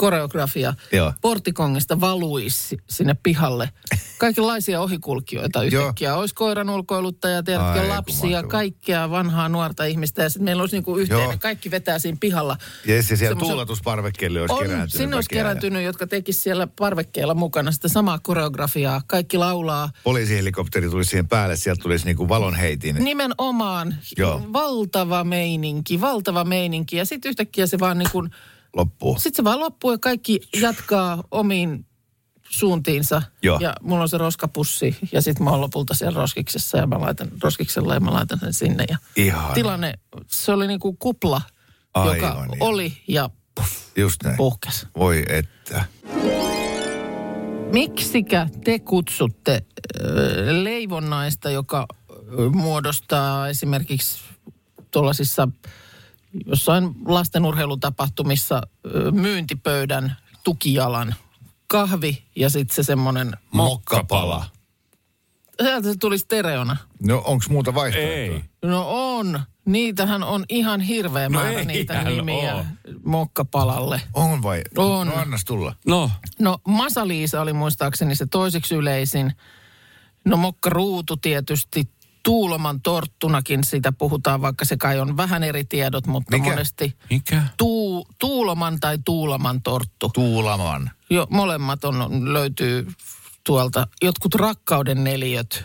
koreografia. 0.00 0.74
Joo. 0.92 1.12
Portikongista 1.20 2.00
valuisi 2.00 2.78
sinne 2.90 3.14
pihalle. 3.22 3.70
Kaikenlaisia 4.18 4.80
ohikulkijoita 4.80 5.62
yhtäkkiä. 5.62 6.14
Olisi 6.16 6.34
koiran 6.34 6.70
ulkoiluttaja, 6.70 7.42
tiedätkö, 7.42 7.88
lapsia, 7.88 8.42
kaikkea 8.42 9.10
vanhaa 9.10 9.48
nuorta 9.48 9.84
ihmistä. 9.84 10.22
Ja 10.22 10.28
sitten 10.28 10.44
meillä 10.44 10.60
olisi 10.60 10.76
niin 10.76 10.84
kuin 10.84 11.00
yhteinen, 11.02 11.24
Joo. 11.24 11.36
kaikki 11.40 11.70
vetää 11.70 11.98
siinä 11.98 12.18
pihalla. 12.20 12.56
Jes, 12.86 13.10
ja 13.10 13.16
siellä 13.16 13.30
Semmoisen- 13.34 13.50
tuulatusparvekkeelle 13.52 14.40
olisi 14.40 14.54
on, 14.54 14.58
kerääntynyt. 14.62 14.92
sinne 14.92 15.16
olisi 15.16 15.26
väkeä 15.30 15.38
ja 15.38 15.42
kerääntynyt, 15.44 15.84
jotka 15.84 16.06
tekisivät 16.06 16.42
siellä 16.42 16.66
parvekkeella 16.66 17.34
mukana 17.34 17.72
sitä 17.72 17.88
samaa 17.88 18.18
koreografiaa. 18.22 19.02
Kaikki 19.06 19.38
laulaa. 19.38 19.90
Poliisihelikopteri 20.04 20.90
tulisi 20.90 21.10
siihen 21.10 21.28
päälle, 21.28 21.56
sieltä 21.56 21.82
tulisi 21.82 22.04
niinku 22.04 22.28
valonheitin. 22.28 22.96
Nimenomaan 22.96 23.94
Joo. 24.16 24.42
valtava 24.52 25.24
meininki, 25.24 26.00
valtava 26.00 26.44
meininki. 26.44 26.96
Ja 26.96 27.04
sitten 27.04 27.28
yhtäkkiä 27.28 27.66
se 27.66 27.78
vaan 27.78 27.98
niin 27.98 28.10
kuin, 28.12 28.30
Loppuu. 28.76 29.14
sitten 29.18 29.36
se 29.36 29.44
vaan 29.44 29.60
loppuu 29.60 29.92
ja 29.92 29.98
kaikki 29.98 30.40
jatkaa 30.60 31.24
omiin 31.30 31.86
suuntiinsa. 32.48 33.22
Joo. 33.42 33.58
Ja 33.60 33.74
mulla 33.82 34.02
on 34.02 34.08
se 34.08 34.18
roskapussi 34.18 34.96
ja 35.12 35.22
sitten 35.22 35.44
mä 35.44 35.50
oon 35.50 35.60
lopulta 35.60 35.94
siellä 35.94 36.16
roskiksessa 36.20 36.78
ja 36.78 36.86
mä 36.86 37.00
laitan 37.00 37.28
roskiksella 37.42 37.94
ja 37.94 38.00
mä 38.00 38.12
laitan 38.12 38.38
sen 38.40 38.52
sinne. 38.52 38.84
Ja 38.88 38.96
Ihana. 39.16 39.54
tilanne, 39.54 39.94
se 40.26 40.52
oli 40.52 40.66
niinku 40.66 40.92
kupla, 40.92 41.40
Aivan 41.94 42.16
joka 42.16 42.28
ihana. 42.28 42.54
oli 42.60 42.92
ja 43.08 43.30
puff, 43.54 43.70
Just 43.96 44.22
näin. 44.24 44.36
puhkes. 44.36 44.86
Voi 44.96 45.24
että. 45.28 45.84
Miksikä 47.72 48.48
te 48.64 48.78
kutsutte 48.78 49.52
äh, 49.54 49.62
leivonnaista, 50.62 51.50
joka 51.50 51.86
äh, 52.10 52.16
muodostaa 52.52 53.48
esimerkiksi 53.48 54.20
tuollaisissa 54.90 55.48
jossain 56.46 56.90
lastenurheilutapahtumissa 57.06 58.62
myyntipöydän 59.12 60.16
tukijalan 60.44 61.14
kahvi 61.66 62.22
ja 62.36 62.50
sitten 62.50 62.74
se 62.76 62.82
semmoinen, 62.82 63.32
Mokkapala. 63.52 64.46
sieltä 65.62 65.92
se 65.92 65.98
tuli 65.98 66.18
stereona. 66.18 66.76
No 67.02 67.22
onks 67.24 67.48
muuta 67.48 67.74
vaihtoehtoa? 67.74 68.14
Ei. 68.16 68.44
No 68.62 68.84
on, 69.18 69.40
niitähän 69.64 70.22
on 70.22 70.44
ihan 70.48 70.80
hirveä 70.80 71.28
No 71.28 71.38
määrä 71.40 71.64
niitä 71.64 72.02
nimiä 72.04 72.54
oo. 72.56 72.64
mokkapalalle. 73.04 74.00
On 74.14 74.42
vai? 74.42 74.62
On. 74.76 75.06
No 75.06 75.14
annas 75.14 75.44
tulla. 75.44 75.74
No, 75.86 76.10
No 76.40 76.58
Masaliisa 76.68 77.40
oli 77.40 77.52
muistaakseni 77.52 78.14
se 78.16 78.26
toiseksi 78.26 78.74
yleisin. 78.74 79.32
No 80.24 80.36
mokkaruutu 80.36 81.16
tietysti. 81.16 81.88
Tuuloman 82.22 82.80
torttunakin 82.80 83.64
sitä 83.64 83.92
puhutaan, 83.92 84.42
vaikka 84.42 84.64
se 84.64 84.76
kai 84.76 85.00
on 85.00 85.16
vähän 85.16 85.42
eri 85.42 85.64
tiedot, 85.64 86.06
mutta 86.06 86.36
Mikä? 86.36 86.50
monesti 86.50 86.96
mikä? 87.10 87.42
tuu, 87.56 88.06
tuuloman 88.18 88.80
tai 88.80 88.98
tuulaman 89.04 89.62
torttu. 89.62 90.08
Tuulaman. 90.14 90.90
Jo, 91.10 91.26
molemmat 91.30 91.84
on, 91.84 92.32
löytyy 92.32 92.86
tuolta. 93.46 93.86
Jotkut 94.02 94.34
rakkauden 94.34 95.04
neliöt. 95.04 95.64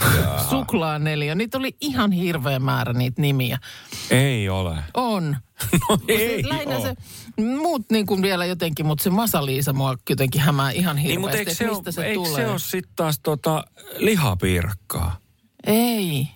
Suklaaneliö. 0.50 1.34
Niitä 1.34 1.58
oli 1.58 1.76
ihan 1.80 2.12
hirveä 2.12 2.58
määrä 2.58 2.92
niitä 2.92 3.22
nimiä. 3.22 3.58
Ei 4.10 4.48
ole. 4.48 4.76
On. 4.94 5.36
No 5.90 5.98
ei 6.08 6.48
lähinnä 6.48 6.76
oo. 6.76 6.82
se, 6.82 6.94
muut 7.42 7.82
niin 7.90 8.06
kuin 8.06 8.22
vielä 8.22 8.44
jotenkin, 8.46 8.86
mutta 8.86 9.04
se 9.04 9.10
Masaliisa 9.10 9.72
mua 9.72 9.96
jotenkin 10.10 10.40
hämää 10.40 10.70
ihan 10.70 10.96
hirveästi, 10.96 11.08
Niin, 11.16 11.20
mutta 11.20 11.36
eikö 11.36 11.54
se, 11.54 11.64
mistä 11.66 11.82
ole, 11.88 11.92
se 11.92 12.04
eikö 12.04 12.14
tulee. 12.14 12.34
se 12.44 12.50
ole 12.50 12.58
sitten 12.58 12.92
taas 12.96 13.20
tota 13.22 13.64
lihapiirakkaa? 13.96 15.16
Ei, 15.66 16.28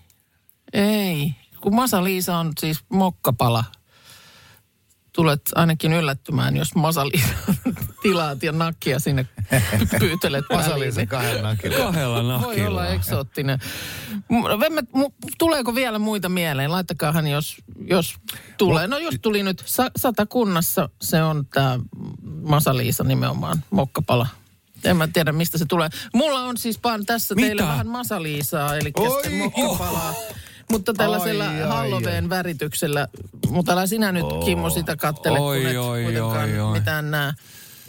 ei. 0.72 1.34
Kun 1.60 1.74
Masaliisa 1.74 2.36
on 2.36 2.52
siis 2.60 2.80
mokkapala. 2.88 3.64
Tulet 5.12 5.40
ainakin 5.54 5.92
yllättymään, 5.92 6.56
jos 6.56 6.74
Masaliisa 6.74 7.28
tilaat 8.02 8.42
ja 8.42 8.52
nakkia 8.52 8.98
sinne 8.98 9.26
pyytelet 10.00 10.44
väliin. 10.50 10.64
Masaliisen 10.64 11.08
kahden 11.08 11.42
nakilla. 11.42 11.76
Kahdella 11.76 12.40
Voi 12.40 12.46
nakilla. 12.48 12.68
olla 12.68 12.86
eksoottinen. 12.86 13.58
Vemme, 14.60 14.82
tuleeko 15.38 15.74
vielä 15.74 15.98
muita 15.98 16.28
mieleen? 16.28 16.72
Laittakaahan, 16.72 17.26
jos, 17.26 17.56
jos 17.86 18.14
tulee. 18.58 18.86
No 18.86 18.98
jos 18.98 19.14
tuli 19.22 19.42
nyt 19.42 19.62
sa- 19.66 19.90
satakunnassa, 19.96 20.88
se 21.02 21.22
on 21.22 21.46
tämä 21.46 21.78
Masaliisa 22.42 23.04
nimenomaan, 23.04 23.64
mokkapala. 23.70 24.26
En 24.84 24.96
mä 24.96 25.08
tiedä, 25.12 25.32
mistä 25.32 25.58
se 25.58 25.64
tulee. 25.68 25.88
Mulla 26.14 26.40
on 26.40 26.56
siis 26.56 26.78
vaan 26.84 27.06
tässä 27.06 27.34
Mitä? 27.34 27.46
teille 27.46 27.62
vähän 27.62 27.86
Masaliisaa, 27.88 28.76
eli 28.76 28.92
mokkapalaa. 29.38 30.14
Mutta 30.70 30.92
tällaisella 30.94 31.48
Ai, 31.48 31.62
ai, 31.62 31.68
Halloween 31.68 32.30
värityksellä. 32.30 33.08
Mutta 33.48 33.72
älä 33.72 33.86
sinä 33.86 34.12
nyt, 34.12 34.24
Kimmo, 34.44 34.70
sitä 34.70 34.96
kattele, 34.96 35.40
Oi, 35.40 35.60
kun 35.60 35.70
et 35.70 35.76
oi, 35.76 36.02
kuitenkaan 36.04 36.50
oi, 36.52 36.60
oi. 36.60 36.72
mitään 36.78 37.10
näe. 37.10 37.32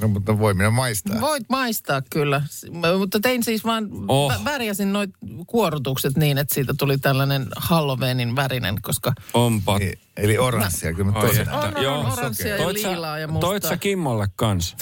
No 0.01 0.08
mutta 0.08 0.39
voi 0.39 0.53
minä 0.53 0.69
maistaa. 0.69 1.21
Voit 1.21 1.43
maistaa 1.49 2.01
kyllä, 2.10 2.41
mutta 2.99 3.19
tein 3.19 3.43
siis 3.43 3.63
vaan, 3.65 3.89
Oh. 4.08 4.25
oh. 4.36 4.45
värjäsin 4.45 4.93
noit 4.93 5.10
kuorutukset 5.47 6.17
niin, 6.17 6.38
että 6.38 6.55
siitä 6.55 6.73
tuli 6.77 6.97
tällainen 6.97 7.47
Halloweenin 7.55 8.36
värinen, 8.36 8.81
koska 8.81 9.13
Onpa. 9.34 9.77
Niin, 9.79 9.99
Eli 10.17 10.38
oranssia, 10.38 10.93
kyllä 10.93 11.12
mä 11.12 11.19
Ai 11.19 11.27
tosi 11.27 11.41
että. 11.41 11.58
On, 11.58 11.77
on, 11.77 11.84
Joo. 11.84 11.99
on 11.99 12.12
oranssia 12.12 12.47
ja 12.47 12.58
Toit 12.58 12.77
sä- 12.81 12.89
liilaa 12.89 13.19
ja 13.19 13.27
mustaa. 13.27 13.49
Toit 13.49 13.63
sä 13.63 13.77
Kimmolle 13.77 14.27
kans? 14.36 14.75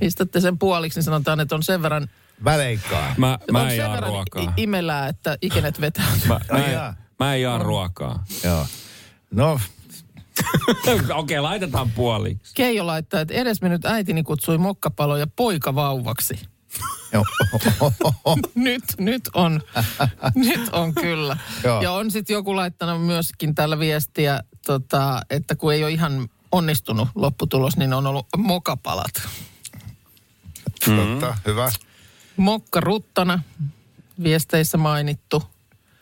Pistätte 0.00 0.40
sen 0.40 0.58
puoliksi, 0.58 0.98
niin 0.98 1.04
sanotaan, 1.04 1.40
että 1.40 1.54
on 1.54 1.62
sen 1.62 1.82
verran, 1.82 2.08
Väleikkaa. 2.44 3.14
Mä, 3.16 3.32
on 3.32 3.52
mä 3.52 3.62
en 3.62 3.68
sen 3.68 3.78
jaa 3.78 3.92
verran 3.92 4.10
ruokaa. 4.10 4.42
i- 4.42 4.62
imelää, 4.62 5.08
että 5.08 5.38
ikenet 5.42 5.80
vetää. 5.80 6.06
Mä, 6.28 6.40
mä, 6.52 6.58
en, 6.58 6.94
mä 7.18 7.34
en 7.34 7.42
jaa 7.42 7.58
ruokaa. 7.58 8.24
Joo. 8.44 8.66
No, 9.30 9.52
Okei, 10.80 11.10
okay, 11.18 11.40
laitetaan 11.40 11.90
puoliksi. 11.90 12.54
Keijo 12.54 12.86
laittaa, 12.86 13.20
että 13.20 13.34
edesmennyt 13.34 13.84
äitini 13.84 14.22
kutsui 14.22 14.58
mokkapaloja 14.58 15.26
poikavauvaksi. 15.26 16.40
joo. 17.12 17.24
nyt, 18.54 18.84
nyt 18.98 19.30
on, 19.34 19.62
nyt 20.34 20.68
on 20.72 20.94
kyllä. 20.94 21.36
Joo. 21.64 21.82
ja 21.82 21.92
on 21.92 22.10
sitten 22.10 22.34
joku 22.34 22.56
laittanut 22.56 23.06
myöskin 23.06 23.54
tällä 23.54 23.78
viestiä, 23.78 24.40
tota, 24.66 25.20
että 25.30 25.56
kun 25.56 25.72
ei 25.72 25.84
ole 25.84 25.92
ihan 25.92 26.28
onnistunut 26.52 27.08
lopputulos, 27.14 27.76
niin 27.76 27.92
on 27.92 28.06
ollut 28.06 28.26
mokapalat. 28.36 29.28
Totta, 30.84 31.36
hyvä. 31.46 31.70
Mokka 32.36 32.80
ruttana, 32.80 33.42
viesteissä 34.22 34.78
mainittu. 34.78 35.42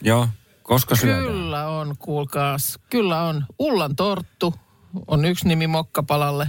Joo, 0.03 0.29
koska 0.63 0.97
syödään? 0.97 1.25
Kyllä 1.25 1.69
on, 1.69 1.97
kuulkaas. 1.99 2.79
Kyllä 2.91 3.23
on. 3.23 3.45
Ullan 3.59 3.97
torttu 3.97 4.55
on 5.07 5.25
yksi 5.25 5.49
nimi 5.49 5.67
mokkapalalle. 5.67 6.49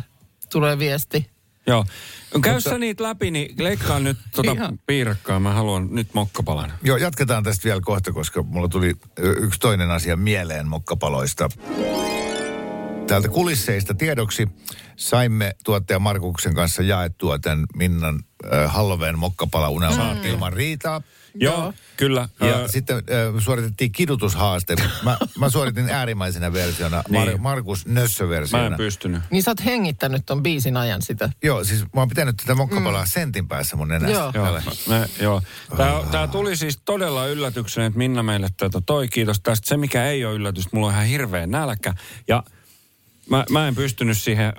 Tulee 0.51 0.79
viesti. 0.79 1.29
Joo. 1.67 1.86
Käy 2.41 2.62
sä 2.62 2.77
niitä 2.77 3.03
läpi, 3.03 3.31
niin 3.31 3.63
leikkaa 3.63 3.99
nyt 3.99 4.17
tota 4.36 4.51
Ihan. 4.51 4.79
piirakkaa. 4.88 5.39
Mä 5.39 5.53
haluan 5.53 5.88
nyt 5.91 6.13
mokkapalan. 6.13 6.73
Joo, 6.81 6.97
jatketaan 6.97 7.43
tästä 7.43 7.63
vielä 7.63 7.81
kohta, 7.81 8.12
koska 8.12 8.43
mulla 8.43 8.67
tuli 8.67 8.93
yksi 9.17 9.60
toinen 9.60 9.91
asia 9.91 10.15
mieleen 10.15 10.67
mokkapaloista. 10.67 11.49
Täältä 13.08 13.28
kulisseista 13.30 13.94
tiedoksi 13.94 14.48
saimme 14.96 15.56
tuottaja 15.63 16.00
Markuksen 16.00 16.56
kanssa 16.56 16.82
jaettua 16.84 17.39
tämän 17.39 17.65
Minnan 17.76 18.20
äh, 18.54 18.74
Halloween 18.74 19.20
mokkapala-unelman 19.20 20.18
mm. 20.18 20.24
ilman 20.26 20.54
riitaa. 20.54 21.02
Joo, 21.39 21.74
kyllä. 21.98 22.30
Ja 22.39 22.60
Ö, 22.60 22.68
sitten 22.68 22.96
äh, 22.98 23.04
suoritettiin 23.44 23.91
kidutushaaste. 23.91 24.76
Mä, 25.04 25.18
mä 25.39 25.50
suoritin 25.50 25.89
äärimmäisenä 25.89 26.54
versiona, 26.54 27.02
Mar- 27.02 27.12
Niin. 27.12 27.41
Markus 27.41 27.86
Mä 27.86 27.94
Nössö-versiona. 27.94 28.65
en 28.65 28.74
pystynyt. 28.78 29.22
Niin 29.32 29.44
sä 29.44 29.52
oot 29.52 29.65
hengittänyt 29.65 30.26
ton 30.26 30.44
biisin 30.44 30.78
ajan 30.78 31.02
sitä. 31.02 31.30
Joo, 31.44 31.63
siis 31.63 31.82
mä 31.82 32.02
oon 32.02 32.10
pitänyt 32.10 32.38
tätä 32.38 32.56
mokkapalaa 32.56 33.04
mm. 33.04 33.10
sentin 33.10 33.48
päässä 33.48 33.76
mun 33.76 33.88
nenästä. 33.88 34.18
Joo. 34.18 34.32
Joo, 34.34 34.62
me, 34.88 35.10
joo. 35.20 35.41
Tää, 35.78 35.94
tää 36.12 36.28
tuli 36.28 36.56
siis 36.56 36.80
todella 36.86 37.28
yllätyksenä, 37.28 37.86
että 37.88 37.98
Minna 37.98 38.24
meille 38.24 38.48
tätä 38.58 38.82
toi. 38.86 39.08
Kiitos 39.08 39.39
tästä. 39.39 39.68
Se, 39.68 39.78
mikä 39.78 40.06
ei 40.06 40.26
ole 40.26 40.36
yllätys, 40.36 40.72
mulla 40.74 40.88
on 40.88 40.94
ihan 40.94 41.06
hirveä 41.06 41.48
nälkä. 41.48 41.94
Ja 42.28 42.44
mä, 43.30 43.46
mä 43.50 43.68
en 43.68 43.76
pystynyt 43.76 44.18
siihen 44.18 44.54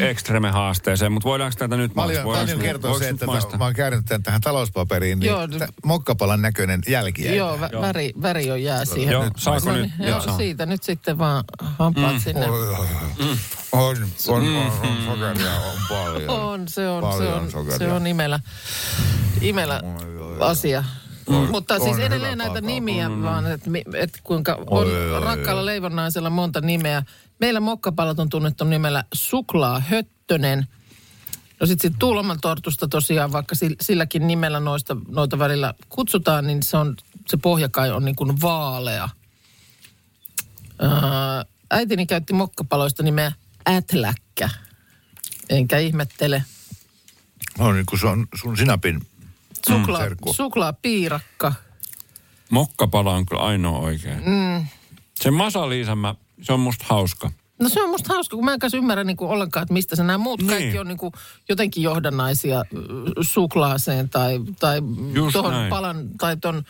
ekstreme-haasteeseen, 0.00 1.12
mutta 1.12 1.28
voidaanko 1.28 1.56
tätä 1.58 1.76
nyt 1.76 1.94
Paljon, 1.94 2.24
Voidaanko 2.24 2.44
paljon 2.46 2.58
nyt- 2.58 2.66
kertoo 2.66 2.98
se, 2.98 3.08
että 3.08 3.26
maistaa? 3.26 3.58
mä 3.58 3.64
oon 3.64 3.74
käynyt 3.74 4.04
tämän 4.06 4.22
tähän 4.22 4.40
talouspaperiin, 4.40 5.18
niin 5.20 5.26
Joo, 5.30 5.40
Joo, 5.58 5.66
mokkapalan 5.84 6.42
näköinen 6.42 6.80
jälki 6.88 7.36
Joo, 7.36 7.56
vä- 7.56 7.80
väri, 7.80 8.12
väri 8.22 8.50
on 8.50 8.62
jää 8.62 8.84
siihen. 8.84 9.12
Joo, 9.12 9.24
Nyt 9.24 9.32
saako 9.36 9.66
No 9.70 9.72
nyt? 9.76 9.82
niin, 9.82 9.92
Joo, 9.98 10.08
joo, 10.08 10.20
saa. 10.20 10.36
siitä 10.36 10.66
nyt 10.66 10.82
sitten 10.82 11.18
vaan 11.18 11.44
hampaat 11.78 12.12
mm. 12.14 12.20
sinne. 12.20 12.50
Oi, 12.50 12.68
oi, 12.68 12.76
oi. 12.78 12.86
On, 13.72 13.96
on, 14.28 14.42
on, 14.42 14.56
on, 14.56 14.96
sokeria 15.06 15.52
on 15.52 15.78
paljon. 15.88 16.30
On, 16.30 16.68
se 16.68 16.88
on, 16.88 17.02
se 17.02 17.18
Paljon 17.18 17.34
on, 17.34 17.50
sokeria. 17.50 17.78
se 17.78 17.92
on 17.92 18.06
imelä, 18.06 18.40
imelä 19.40 19.82
Oi, 19.84 20.46
asia. 21.34 21.50
Mutta 21.50 21.78
siis 21.78 21.98
edelleen 21.98 22.38
näitä 22.38 22.54
kakao. 22.54 22.66
nimiä, 22.66 23.10
vaan 23.22 23.52
että 23.52 23.70
et 23.94 24.20
kuinka 24.22 24.54
on 24.54 24.86
Oi, 24.86 24.96
oi, 24.96 25.12
oi. 25.14 25.20
rakkaalla 25.20 25.66
leivonnaisella 25.66 26.30
monta 26.30 26.60
nimeä. 26.60 27.02
Meillä 27.38 27.60
mokkapalat 27.60 28.18
on 28.18 28.28
tunnettu 28.28 28.64
nimellä 28.64 29.04
suklaahöttönen. 29.14 30.66
No 31.60 31.66
sitten 31.66 31.90
sit 31.90 31.98
Tuuloman 31.98 32.40
tortusta 32.40 32.88
tosiaan, 32.88 33.32
vaikka 33.32 33.54
sil- 33.60 33.76
silläkin 33.80 34.26
nimellä 34.26 34.60
noista, 34.60 34.96
noita 35.08 35.38
välillä 35.38 35.74
kutsutaan, 35.88 36.46
niin 36.46 36.62
se, 36.62 36.76
on, 36.76 36.96
se 37.28 37.36
pohjakai 37.36 37.90
on 37.90 38.04
niin 38.04 38.16
kuin 38.16 38.40
vaalea. 38.40 39.08
Ää, 40.78 41.44
äitini 41.70 42.06
käytti 42.06 42.32
mokkapaloista 42.32 43.02
nimeä 43.02 43.32
ätläkkä. 43.68 44.48
Enkä 45.48 45.78
ihmettele. 45.78 46.44
No 47.58 47.72
niin 47.72 47.86
kuin 47.86 48.00
se 48.00 48.06
on 48.06 48.26
sun 48.34 48.56
sinapin 48.56 49.06
Suklaa, 49.66 50.00
serkku. 50.02 50.32
suklaapiirakka. 50.32 51.54
Mokkapala 52.50 53.14
on 53.14 53.26
kyllä 53.26 53.42
ainoa 53.42 53.78
oikein. 53.78 54.22
Mm. 54.26 54.66
Se 55.20 55.30
Masaliisan 55.30 55.98
mä, 55.98 56.14
se 56.42 56.52
on 56.52 56.60
musta 56.60 56.84
hauska. 56.88 57.30
No 57.62 57.68
se 57.68 57.82
on 57.82 57.90
musta 57.90 58.14
hauska, 58.14 58.36
kun 58.36 58.44
mä 58.44 58.52
en 58.52 58.58
kanssa 58.58 58.76
ymmärrä 58.78 59.04
niin 59.04 59.16
kuin 59.16 59.30
ollenkaan, 59.30 59.62
että 59.62 59.72
mistä 59.72 59.96
se 59.96 60.02
nämä 60.04 60.18
muut 60.18 60.40
Niin. 60.40 60.50
kaikki 60.50 60.78
on 60.78 60.88
niin 60.88 60.98
kuin 60.98 61.12
jotenkin 61.48 61.82
johdannaisia 61.82 62.64
suklaaseen 63.20 64.08
tai, 64.08 64.40
tai 64.60 64.82
tuohon 65.32 65.54
palan 65.70 66.08
tai 66.18 66.36
tuon 66.36 66.62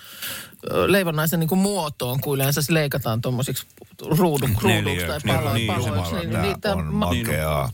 leivonnaisen 0.87 1.40
niin 1.40 1.48
kuin 1.48 1.59
muotoon, 1.59 2.20
kun 2.20 2.35
yleensä 2.35 2.62
se 2.62 2.74
leikataan 2.74 3.20
tuommoisiksi 3.20 3.66
ruudu, 4.07 4.16
ruuduksi 4.16 4.61
tai 4.62 4.70
Neliöiksi, 4.72 5.28
palo, 5.28 5.52
niin, 5.55 5.66
paloiksi. 5.66 6.14
Jumala, 6.16 6.42
tää 6.42 6.59
tää 6.61 6.74
on 6.74 6.94
makeaa. 6.94 7.70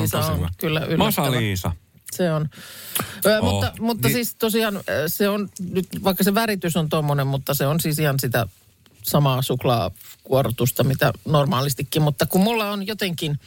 Liisa 0.00 0.18
tosi 0.18 0.30
on 0.30 0.36
hyvä. 0.38 0.48
kyllä 0.58 0.80
yllättävä. 0.80 1.04
Masa-Liisa. 1.04 1.72
Se 2.12 2.32
on. 2.32 2.48
Ö, 3.26 3.38
Oh. 3.38 3.44
mutta 3.52 3.72
mutta 3.80 4.08
Niin- 4.08 4.14
siis 4.14 4.34
tosiaan 4.34 4.80
se 5.06 5.28
on 5.28 5.48
nyt, 5.70 5.86
vaikka 6.04 6.24
se 6.24 6.34
väritys 6.34 6.76
on 6.76 6.88
tommonen, 6.88 7.26
mutta 7.26 7.54
se 7.54 7.66
on 7.66 7.80
siis 7.80 7.98
ihan 7.98 8.18
sitä 8.20 8.46
samaa 9.02 9.42
suklaakuorotusta, 9.42 10.84
mitä 10.84 11.12
normaalistikin. 11.24 12.02
Mutta 12.02 12.26
kun 12.26 12.40
mulla 12.40 12.70
on 12.70 12.86
jotenkin, 12.86 13.40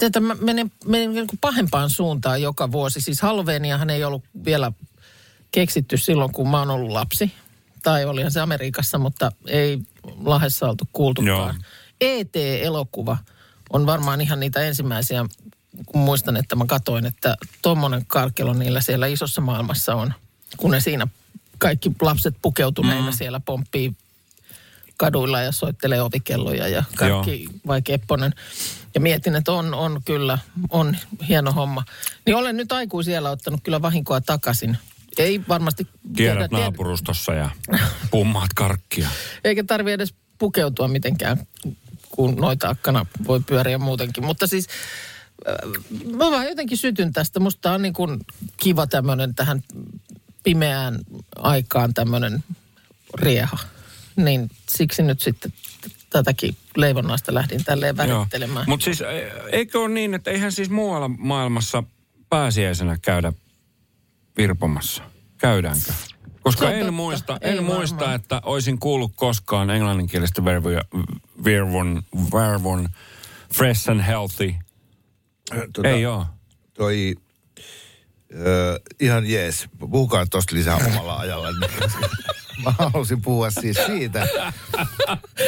että 0.00 0.20
mä 0.20 0.34
menen, 0.34 0.72
menen 0.86 1.12
niin 1.14 1.26
kuin 1.26 1.38
pahempaan 1.40 1.90
suuntaan 1.90 2.42
joka 2.42 2.72
vuosi. 2.72 3.00
Siis 3.00 3.22
Halloweeninahan 3.22 3.90
ei 3.90 4.04
ollut 4.04 4.24
vielä 4.44 4.72
keksitty 5.50 5.96
silloin, 5.96 6.32
kun 6.32 6.48
mä 6.50 6.58
oon 6.58 6.70
ollut 6.70 6.90
lapsi. 6.90 7.32
Tai 7.82 8.04
olihan 8.04 8.30
se 8.32 8.40
Amerikassa, 8.40 8.98
mutta 8.98 9.32
ei 9.46 9.78
Lahdessa 10.24 10.68
oltu 10.68 10.84
kuultukaan. 10.92 11.64
ET-elokuva 12.00 13.18
on 13.70 13.86
varmaan 13.86 14.20
ihan 14.20 14.40
niitä 14.40 14.60
ensimmäisiä, 14.60 15.24
kun 15.94 16.02
muistan, 16.02 16.36
että 16.36 16.56
mä 16.56 16.64
katoin, 16.66 17.06
että 17.06 17.36
tommonen 17.62 18.06
karkelo 18.06 18.52
niillä 18.52 18.80
siellä 18.80 19.06
isossa 19.06 19.40
maailmassa 19.40 19.94
on, 19.94 20.14
kun 20.56 20.70
ne 20.70 20.80
siinä 20.80 21.06
kaikki 21.58 21.90
lapset 22.00 22.34
pukeutuneina 22.42 23.10
mm. 23.10 23.16
siellä 23.16 23.40
pomppii 23.40 23.92
kaduilla 24.96 25.40
ja 25.40 25.52
soittelee 25.52 26.02
ovikelloja 26.02 26.68
ja 26.68 26.84
kaikki 26.96 27.46
vai 27.66 27.82
Kepponen. 27.82 28.34
Ja 28.94 29.00
mietin, 29.00 29.34
että 29.34 29.52
on, 29.52 29.74
on 29.74 30.00
kyllä, 30.04 30.38
on 30.70 30.96
hieno 31.28 31.52
homma. 31.52 31.84
Niin 32.26 32.36
olen 32.36 32.56
nyt 32.56 32.72
aikuisiellä 32.72 33.30
ottanut 33.30 33.60
kyllä 33.62 33.82
vahinkoa 33.82 34.20
takaisin. 34.20 34.78
Ei 35.18 35.40
varmasti... 35.48 35.88
Kierrät 36.16 36.50
tiedä- 36.50 36.62
naapurustossa 36.62 37.34
ja 37.34 37.50
pummaat 38.10 38.50
karkkia. 38.54 39.08
eikä 39.44 39.64
tarvi 39.64 39.92
edes 39.92 40.14
pukeutua 40.38 40.88
mitenkään, 40.88 41.46
kun 42.10 42.36
noita 42.36 42.68
akkana 42.68 43.06
voi 43.26 43.40
pyöriä 43.40 43.78
muutenkin. 43.78 44.24
Mutta 44.24 44.46
siis 44.46 44.68
mä 46.16 46.30
vaan 46.30 46.46
jotenkin 46.46 46.78
sytyn 46.78 47.12
tästä. 47.12 47.40
Musta 47.40 47.72
on 47.72 47.82
niin 47.82 47.92
kuin 47.94 48.20
kiva 48.56 48.86
tämmöinen 48.86 49.34
tähän 49.34 49.62
pimeään 50.44 50.98
aikaan 51.36 51.94
tämmöinen 51.94 52.44
rieha. 53.14 53.58
Niin 54.16 54.50
siksi 54.68 55.02
nyt 55.02 55.20
sitten 55.20 55.52
tätäkin 56.10 56.56
leivonnaista 56.76 57.34
lähdin 57.34 57.64
tälleen 57.64 57.96
värittelemään. 57.96 58.66
Mutta 58.68 58.84
siis 58.84 59.00
e- 59.00 59.32
eikö 59.52 59.80
ole 59.80 59.88
niin, 59.88 60.14
että 60.14 60.30
eihän 60.30 60.52
siis 60.52 60.70
muualla 60.70 61.08
maailmassa 61.08 61.82
pääsiäisenä 62.30 62.98
käydä 63.02 63.32
virpomassa? 64.36 65.02
Käydäänkö? 65.38 65.92
Koska 66.40 66.70
en 66.70 66.78
totta. 66.78 66.92
muista, 66.92 67.38
Ei 67.40 67.56
en 67.56 67.64
muista, 67.64 67.96
varmaan. 67.96 68.16
että 68.16 68.40
olisin 68.44 68.78
kuullut 68.78 69.12
koskaan 69.14 69.70
englanninkielistä 69.70 70.44
verboja, 70.44 70.80
vervon, 71.44 72.02
vervon, 72.32 72.88
fresh 73.54 73.90
and 73.90 74.00
healthy. 74.00 74.54
Tota, 75.72 75.88
Ei 75.88 76.06
oo. 76.06 76.26
Toi, 76.74 77.14
ö, 78.34 78.80
ihan 79.00 79.26
jees. 79.26 79.68
Puhukaa 79.78 80.26
tosta 80.26 80.54
lisää 80.54 80.76
omalla 80.76 81.16
ajalla. 81.16 81.48
Mä 82.64 82.74
halusin 82.78 83.22
puhua 83.22 83.50
siis 83.50 83.76
siitä, 83.86 84.28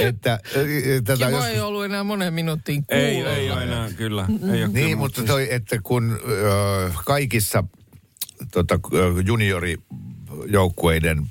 että 0.01 0.41
ö, 0.57 0.67
tätä 1.05 1.17
Kiva 1.17 1.31
joskus 1.31 1.47
ei 1.47 1.61
ollut 1.61 1.85
enää 1.85 2.05
monen 2.05 2.35
minuuttiin 2.35 2.85
Ei, 2.89 3.15
kuulolla. 3.15 3.37
ei 3.37 3.51
ole 3.51 3.63
enää, 3.63 3.93
kyllä. 3.93 4.27
Ei 4.31 4.35
ole 4.39 4.51
kyllä, 4.51 4.69
Niin, 4.69 4.99
mutta 4.99 5.23
toi, 5.23 5.49
että 5.55 5.79
kun 5.83 6.21
ö, 6.29 6.93
kaikissa 7.05 7.65
tota, 8.53 8.79
juniorijoukkueiden 9.27 11.27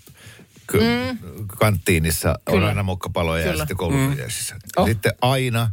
k- 0.68 0.74
mm. 0.74 1.18
kanttiinissa 1.48 2.30
on 2.30 2.36
Kyllä. 2.54 2.68
aina 2.68 2.84
mokkapaloja 2.84 3.46
ja 3.46 3.52
Kyllä. 3.52 3.64
sitten 3.64 3.78
koulupujäisissä. 3.78 4.56
Oh. 4.78 4.88
Sitten 4.88 5.14
aina, 5.22 5.72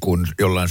kun 0.00 0.26
jollain 0.38 0.68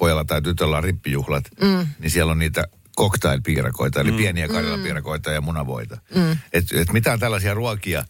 sukulaispojalla 0.00 0.24
tai 0.24 0.42
tytöllä 0.42 0.76
on 0.76 0.84
rippijuhlat, 0.84 1.44
mm. 1.62 1.86
niin 1.98 2.10
siellä 2.10 2.32
on 2.32 2.38
niitä 2.38 2.64
cocktailpiirakoita, 2.98 4.00
eli 4.00 4.12
pieniä 4.12 4.48
karjalapiirakoita 4.48 5.30
ja 5.30 5.40
munavoita. 5.40 5.98
Mm. 6.14 6.32
Et, 6.52 6.64
et 6.72 6.92
mitään 6.92 7.20
tällaisia 7.20 7.54
ruokia, 7.54 8.04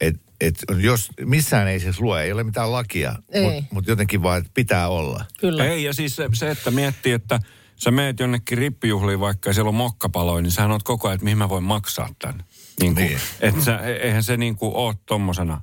että 0.00 0.20
et 0.40 0.64
jos 0.78 1.10
missään 1.24 1.68
ei 1.68 1.80
siis 1.80 2.00
lue, 2.00 2.22
ei 2.22 2.32
ole 2.32 2.44
mitään 2.44 2.72
lakia, 2.72 3.12
mutta 3.42 3.74
mut 3.74 3.86
jotenkin 3.86 4.22
vaan, 4.22 4.38
että 4.38 4.50
pitää 4.54 4.88
olla. 4.88 5.24
Kyllä. 5.40 5.64
Ei, 5.64 5.84
ja 5.84 5.92
siis 5.92 6.16
se, 6.16 6.28
se, 6.32 6.50
että 6.50 6.70
miettii, 6.70 7.12
että 7.12 7.40
sä 7.76 7.90
meet 7.90 8.20
jonnekin 8.20 8.58
rippijuhliin 8.58 9.20
vaikka 9.20 9.50
ja 9.50 9.54
siellä 9.54 9.68
on 9.68 9.74
mokkapaloja, 9.74 10.42
niin 10.42 10.50
sähän 10.50 10.70
oot 10.70 10.82
koko 10.82 11.08
ajan, 11.08 11.14
että 11.14 11.24
mihin 11.24 11.38
mä 11.38 11.48
voin 11.48 11.64
maksaa 11.64 12.08
tämän. 12.18 12.44
Niin 12.80 12.94
kuin, 12.94 13.06
Niin. 13.06 13.18
Et 13.40 13.60
sä, 13.64 13.78
e- 13.78 13.92
eihän 13.92 14.22
se 14.22 14.36
niin 14.36 14.56
kuin 14.56 14.74
ole 14.74 14.94
tommosena. 15.06 15.60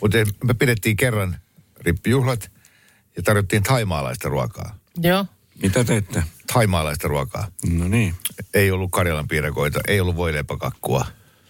Mutta 0.00 0.18
me 0.44 0.54
pidettiin 0.54 0.96
kerran 0.96 1.36
rippijuhlat 1.80 2.50
ja 3.16 3.22
tarjottiin 3.22 3.62
taimaalaista 3.62 4.28
ruokaa. 4.28 4.74
Joo. 5.02 5.26
Mitä 5.62 5.84
teitte? 5.84 6.22
Taimaalaista 6.52 7.08
ruokaa. 7.08 7.48
No 7.72 7.88
niin. 7.88 8.14
Ei 8.54 8.70
ollut 8.70 8.90
Karjalan 8.90 9.28
piirakoita, 9.28 9.80
ei 9.88 10.00
ollut 10.00 10.16
voileipäkakkua. 10.16 11.06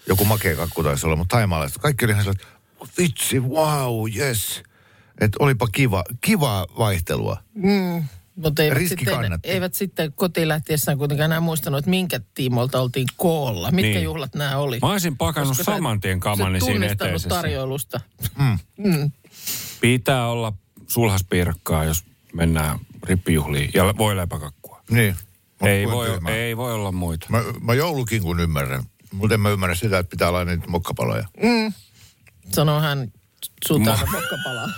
Joku 0.08 0.24
makea 0.24 0.56
kakku 0.56 0.82
taisi 0.82 1.06
olla, 1.06 1.16
mutta 1.16 1.36
taimaalaista. 1.36 1.78
Kaikki 1.80 2.04
oli 2.04 2.12
ihan 2.12 2.24
sellainen, 2.24 2.46
vitsi, 2.98 3.40
wow, 3.40 4.08
yes. 4.16 4.62
Että 5.20 5.36
olipa 5.40 5.66
kiva, 5.72 6.04
kivaa 6.20 6.66
vaihtelua. 6.78 7.36
Mutta 8.36 8.62
eivät 8.62 8.78
Riski 8.78 8.96
sitten, 8.98 9.14
kannatti. 9.14 9.48
eivät 9.48 9.74
sitten 9.74 10.12
kotiin 10.12 10.48
lähtiessään 10.48 10.98
kuitenkaan 10.98 11.24
enää 11.30 11.40
muistanut, 11.40 11.78
että 11.78 11.90
minkä 11.90 12.20
tiimolta 12.34 12.80
oltiin 12.80 13.06
koolla. 13.16 13.70
Mitkä 13.70 13.88
Niin. 13.90 14.02
juhlat 14.02 14.34
nämä 14.34 14.56
oli. 14.56 14.78
Mä 14.82 14.88
olisin 14.90 15.16
pakannut 15.16 15.56
Koska 15.56 15.72
saman 15.72 16.00
tien 16.00 16.20
kamani 16.20 16.60
siinä 16.60 16.86
eteisessä. 16.86 17.28
tarjoilusta. 17.28 18.00
Pitää 19.80 20.28
olla 20.28 20.52
sulhaspiirakkaa, 20.90 21.84
jos 21.84 22.04
mennään 22.32 22.78
rippijuhliin 23.02 23.70
ja 23.74 23.84
voileipäkakkua. 23.98 24.82
Niin. 24.90 25.16
Mut 25.60 25.68
Ei 25.68 25.86
voi, 25.86 26.06
tyhmää. 26.10 26.34
ei 26.34 26.56
voi 26.56 26.74
olla 26.74 26.92
muita. 26.92 27.26
Mä, 27.28 27.42
mä 27.60 27.74
joulukin 27.74 28.22
kun 28.22 28.40
ymmärrän. 28.40 28.82
Mutta 29.12 29.34
en 29.34 29.40
mä 29.40 29.50
ymmärrä 29.50 29.74
sitä, 29.74 29.98
että 29.98 30.10
pitää 30.10 30.28
olla 30.28 30.44
niitä 30.44 30.66
mokkapaloja. 30.68 31.24
Sanoo 32.52 32.80
hän 32.80 33.12
sutaana 33.66 34.06
mokkapalaa. 34.12 34.68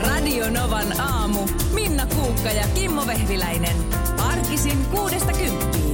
Radio 0.00 0.50
Novan 0.50 1.00
aamu. 1.00 1.48
Minna 1.74 2.06
Kuukka 2.06 2.48
ja 2.48 2.68
Kimmo 2.74 3.06
Vehviläinen. 3.06 3.76
Arkisin 4.18 4.84
kuudesta 4.84 5.32
kymppiin. 5.32 5.87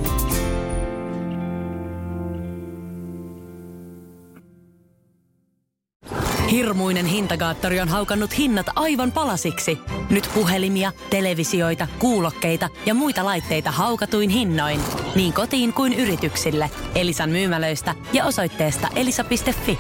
Hirmuinen 6.85 7.07
hintakaattori 7.07 7.81
on 7.81 7.89
haukannut 7.89 8.39
hinnat 8.39 8.67
aivan 8.77 9.13
palasiksi. 9.13 9.79
Nyt 10.11 10.31
puhelimia, 10.35 10.93
televisioita, 11.11 11.89
kuulokkeita 11.99 12.69
ja 12.87 12.95
muita 12.95 13.25
laitteita 13.25 13.71
haukatuin 13.71 14.31
hinnoin. 14.31 14.81
Niin 15.17 15.33
kotiin 15.33 15.73
kuin 15.73 15.93
yrityksille. 15.93 16.71
Elisan 16.95 17.31
myymälöistä 17.31 17.95
ja 18.13 18.25
osoitteesta 18.25 18.89
elisa.fi. 18.97 19.79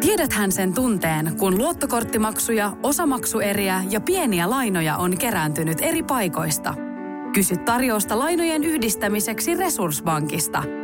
Tiedäthän 0.00 0.52
sen 0.52 0.74
tunteen, 0.74 1.36
kun 1.38 1.58
luottokorttimaksuja, 1.58 2.72
osamaksueriä 2.82 3.84
ja 3.90 4.00
pieniä 4.00 4.50
lainoja 4.50 4.96
on 4.96 5.18
kerääntynyt 5.18 5.78
eri 5.80 6.02
paikoista. 6.02 6.74
Kysy 7.34 7.56
tarjousta 7.56 8.18
lainojen 8.18 8.64
yhdistämiseksi 8.64 9.54
Resurssbankista. 9.54 10.83